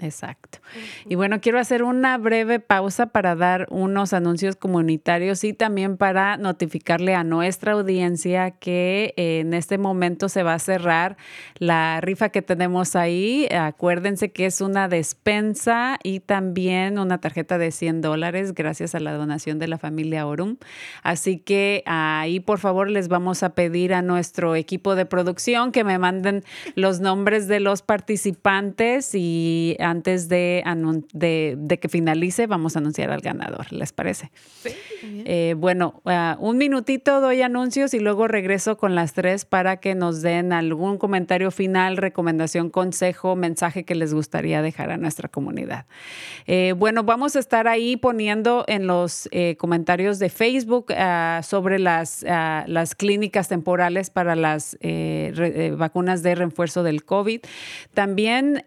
[0.00, 0.58] Exacto.
[1.08, 6.36] Y bueno, quiero hacer una breve pausa para dar unos anuncios comunitarios y también para
[6.36, 11.16] notificarle a nuestra audiencia que eh, en este momento se va a cerrar
[11.58, 13.48] la rifa que tenemos ahí.
[13.50, 19.14] Acuérdense que es una despensa y también una tarjeta de 100 dólares gracias a la
[19.14, 20.56] donación de la familia Orum.
[21.02, 25.84] Así que ahí por favor les vamos a pedir a nuestro equipo de producción que
[25.84, 26.44] me manden
[26.74, 32.80] los nombres de los participantes y antes de, anun- de, de que finalice vamos a
[32.80, 33.72] anunciar al ganador.
[33.72, 34.30] ¿Les parece?
[35.02, 39.94] Eh, bueno, ah, un minutito doy anuncios y luego regreso con las tres para que
[39.94, 45.86] nos den algún comentario final, recomendación, consejo, mensaje que les gustaría dejar a nuestra comunidad.
[46.46, 51.78] Eh, bueno, vamos a estar ahí poniendo en los eh, comentarios de Facebook ah, sobre
[51.78, 57.40] las, ah, las clínicas temporales para las re- vacunas de refuerzo del COVID.
[57.94, 58.64] También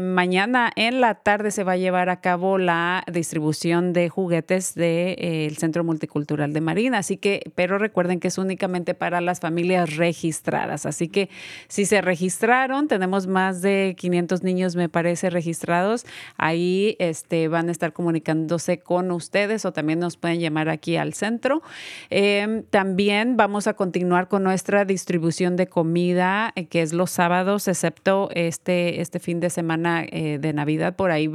[0.00, 5.56] mañana en la tarde se va a llevar a cabo la distribución de juguetes del
[5.56, 6.98] Centro Multicultural de Marina.
[6.98, 10.86] Así que, pero recuerden que es únicamente para las familias registradas.
[10.86, 11.28] Así que
[11.68, 16.06] si se registraron, tenemos más de 500 niños, me parece, registrados.
[16.36, 21.14] Ahí este, van a estar comunicándose con ustedes o también nos pueden llamar aquí al
[21.14, 21.62] centro.
[22.10, 27.68] Em, también vamos a continuar con nuestra distribución de comida, eh, que es los sábados,
[27.68, 30.96] excepto este, este fin de semana eh, de Navidad.
[30.96, 31.30] Por ahí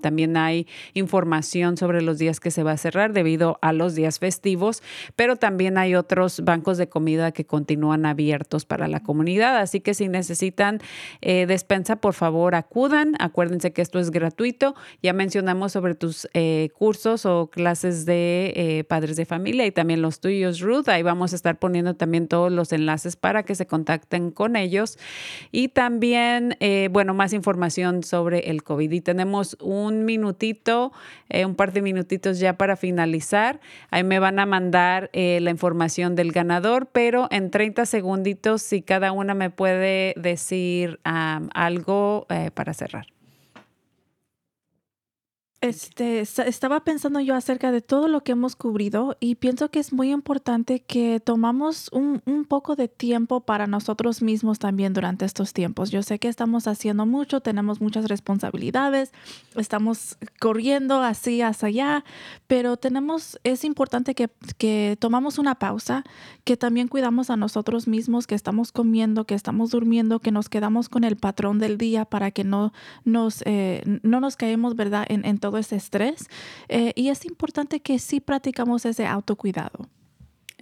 [0.00, 4.18] también hay información sobre los días que se va a cerrar debido a los días
[4.18, 4.82] festivos,
[5.16, 9.58] pero también hay otros bancos de comida que continúan abiertos para la comunidad.
[9.58, 10.80] Así que si necesitan
[11.20, 13.16] eh, despensa, por favor acudan.
[13.18, 14.74] Acuérdense que esto es gratuito.
[15.02, 16.28] Ya mencionamos sobre tus
[16.74, 20.88] cursos o clases de padres de familia y también los tuyos, Ruth.
[20.88, 24.98] Ahí vamos a estar poniendo también todos los enlaces para que se contacten con ellos.
[25.50, 28.90] Y también, eh, bueno, más información sobre el COVID.
[28.92, 30.92] Y tenemos un minutito,
[31.28, 33.60] eh, un par de minutitos ya para finalizar.
[33.90, 38.82] Ahí me van a mandar eh, la información del ganador, pero en 30 segunditos, si
[38.82, 43.06] cada una me puede decir algo para cerrar.
[45.62, 49.92] Este, estaba pensando yo acerca de todo lo que hemos cubrido y pienso que es
[49.92, 55.52] muy importante que tomamos un, un, poco de tiempo para nosotros mismos también durante estos
[55.52, 55.90] tiempos.
[55.90, 59.12] Yo sé que estamos haciendo mucho, tenemos muchas responsabilidades,
[59.54, 62.04] estamos corriendo así hacia allá,
[62.46, 66.04] pero tenemos, es importante que, que tomamos una pausa,
[66.44, 70.88] que también cuidamos a nosotros mismos, que estamos comiendo, que estamos durmiendo, que nos quedamos
[70.88, 72.72] con el patrón del día para que no
[73.04, 76.28] nos, eh, no nos caemos, ¿verdad?, en, en todo ese estrés.
[76.68, 79.88] Eh, y es importante que sí practicamos ese autocuidado.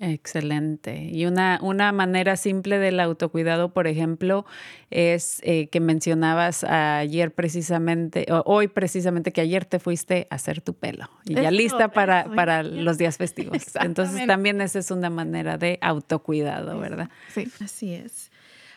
[0.01, 1.11] Excelente.
[1.13, 4.47] Y una, una manera simple del autocuidado, por ejemplo,
[4.91, 10.61] es eh, que mencionabas ayer precisamente, o hoy precisamente, que ayer te fuiste a hacer
[10.61, 13.75] tu pelo y ya lista para, para los días festivos.
[13.81, 17.11] Entonces también esa es una manera de autocuidado, ¿verdad?
[17.35, 18.31] Sí, así es.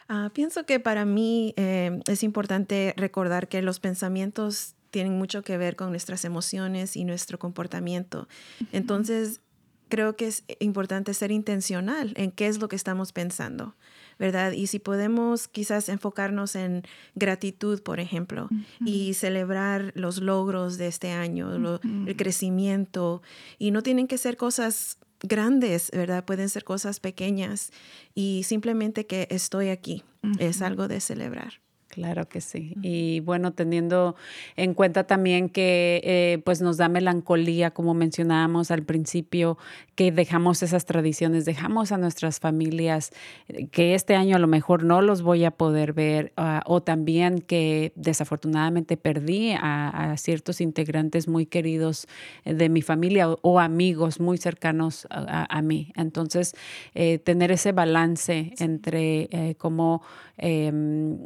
[0.10, 5.58] Ah, pienso que para mí eh, es importante recordar que los pensamientos tienen mucho que
[5.58, 8.28] ver con nuestras emociones y nuestro comportamiento.
[8.72, 9.42] Entonces,
[9.90, 13.76] creo que es importante ser intencional en qué es lo que estamos pensando,
[14.18, 14.54] ¿verdad?
[14.54, 16.84] Y si podemos quizás enfocarnos en
[17.14, 18.48] gratitud, por ejemplo,
[18.86, 23.22] y celebrar los logros de este año, el crecimiento,
[23.60, 26.26] y no tienen que ser cosas grandes, ¿verdad?
[26.26, 27.72] Pueden ser cosas pequeñas
[28.16, 30.04] y simplemente que estoy aquí
[30.40, 31.62] es algo de celebrar.
[31.92, 32.74] Claro que sí.
[32.82, 34.16] Y bueno, teniendo
[34.56, 39.58] en cuenta también que eh, pues nos da melancolía, como mencionábamos al principio,
[39.96, 43.12] que dejamos esas tradiciones, dejamos a nuestras familias,
[43.50, 46.82] eh, que este año a lo mejor no los voy a poder ver, ah, o
[46.82, 52.08] también que desafortunadamente perdí a, ciertos integrantes muy queridos
[52.46, 55.92] eh, de mi familia o, amigos muy cercanos a, mí.
[55.96, 56.56] Entonces,
[56.94, 60.02] tener ese balance entre cómo
[60.38, 61.18] em,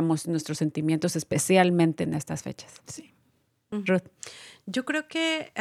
[0.00, 2.80] manejamos nuestros sentimientos, especialmente en estas fechas.
[2.86, 3.12] Sí.
[3.70, 4.08] Ruth.
[4.66, 5.52] Yo creo que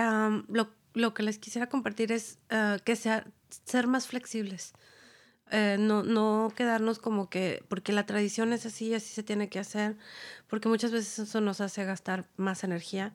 [0.47, 3.25] lo, lo, que les quisiera compartir es ah, que sea,
[3.65, 4.73] ser más flexibles.
[5.51, 9.57] Eh, no, no quedarnos como que, porque la tradición es así, así se tiene que
[9.57, 9.97] hacer,
[10.47, 13.13] porque muchas veces eso nos hace gastar más energía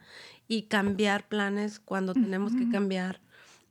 [0.49, 3.21] y cambiar planes cuando tenemos que cambiar,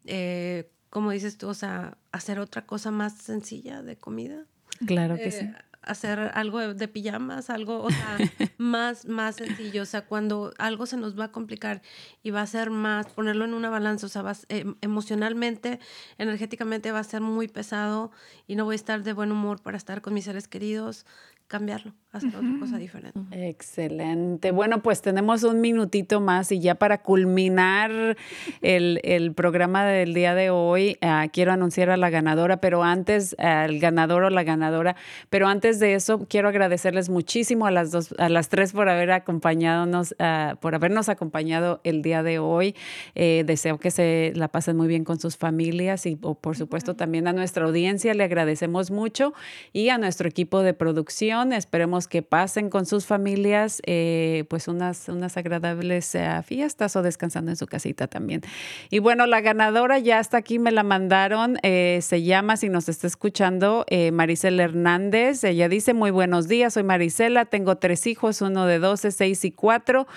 [0.06, 4.46] eh, como dices tú, o sea, hacer otra cosa más sencilla de comida.
[4.86, 5.56] Claro que sí eh,
[5.86, 8.18] hacer algo de, pijamas, algo o sea,
[8.58, 9.84] más, más sencillo.
[9.84, 11.82] O sea, cuando algo se nos va a complicar
[12.22, 15.80] y va a ser más, ponerlo en una balanza, o sea, em, emocionalmente,
[16.18, 18.12] energéticamente va a ser muy pesado
[18.48, 21.06] y no voy a estar de buen humor para estar con mis seres queridos
[21.48, 23.20] cambiarlo, hacer otra cosa diferente.
[23.50, 24.52] Excelente.
[24.52, 28.16] Bueno, pues tenemos un minutito más y ya para culminar
[28.62, 33.80] el, programa del día de hoy, ah, quiero anunciar a la ganadora, pero antes, al
[33.80, 34.96] ganador o la ganadora,
[35.30, 39.12] pero antes de eso, quiero agradecerles muchísimo a las dos, a las tres por haber
[39.12, 42.76] acompañado, uh, por habernos acompañado el día de hoy.
[43.16, 47.28] Eh, deseo que se la pasen muy bien con sus familias y, por supuesto, también
[47.28, 48.14] a nuestra audiencia.
[48.14, 49.34] Le agradecemos mucho
[49.72, 55.10] y a nuestro equipo de producción Esperemos que pasen con sus familias eh, pues unas,
[55.10, 58.42] unas agradables eh, fiestas o descansando en su casita también.
[58.90, 61.58] Y bueno, la ganadora ya hasta aquí, me la mandaron.
[61.64, 65.44] Eh, se llama, si nos está escuchando, Maricela Hernández.
[65.44, 69.52] Ella dice, muy buenos días, soy Marisela, tengo tres hijos, uno de 12, 6 y
[69.52, 70.08] 4.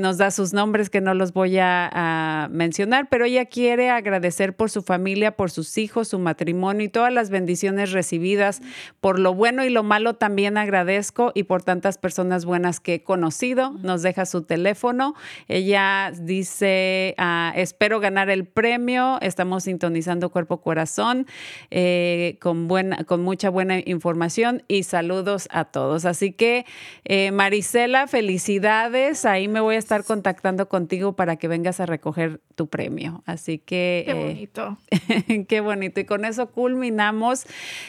[0.00, 4.54] nos da sus nombres que no los voy a, a mencionar, pero ella quiere agradecer
[4.54, 8.60] por su familia, por sus hijos, su matrimonio y todas las bendiciones recibidas,
[9.00, 12.94] por lo bueno y lo malo también agradezco agradezco y por tantas personas buenas que
[12.94, 13.72] he conocido.
[13.82, 15.14] Nos deja su teléfono.
[15.48, 19.18] Ella dice, ah, espero ganar el premio.
[19.20, 21.26] Estamos sintonizando cuerpo corazón
[21.70, 26.04] eh, con, buena, con mucha buena información y saludos a todos.
[26.04, 26.64] Así que,
[27.04, 29.24] eh, Marisela, felicidades.
[29.24, 33.22] Ahí me voy a estar contactando contigo para que vengas a recoger tu premio.
[33.26, 34.04] Así que...
[34.06, 34.78] Qué bonito.
[35.48, 36.00] qué bonito.
[36.00, 37.46] Y con eso culminamos.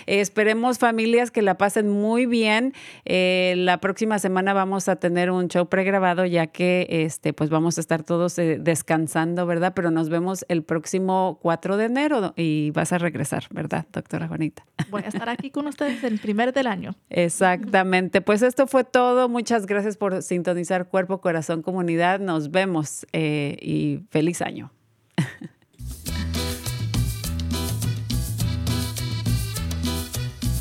[0.08, 2.74] esperemos familias que la pasen muy bien.
[3.14, 7.78] Eh, la próxima semana vamos a tener un show pregrabado ya que este, pues vamos
[7.78, 9.74] a estar todos eh, descansando, ¿verdad?
[9.76, 14.66] Pero nos vemos el próximo 4 de enero y vas a regresar, ¿verdad, doctora Juanita?
[14.90, 16.96] Voy a estar aquí con ustedes el primer del año.
[17.10, 18.22] Exactamente.
[18.22, 19.28] Pues esto fue todo.
[19.28, 22.22] Muchas gracias por sintonizar Cuerpo, Corazón, Comunidad.
[22.22, 24.72] Nos vemos eh, y feliz año.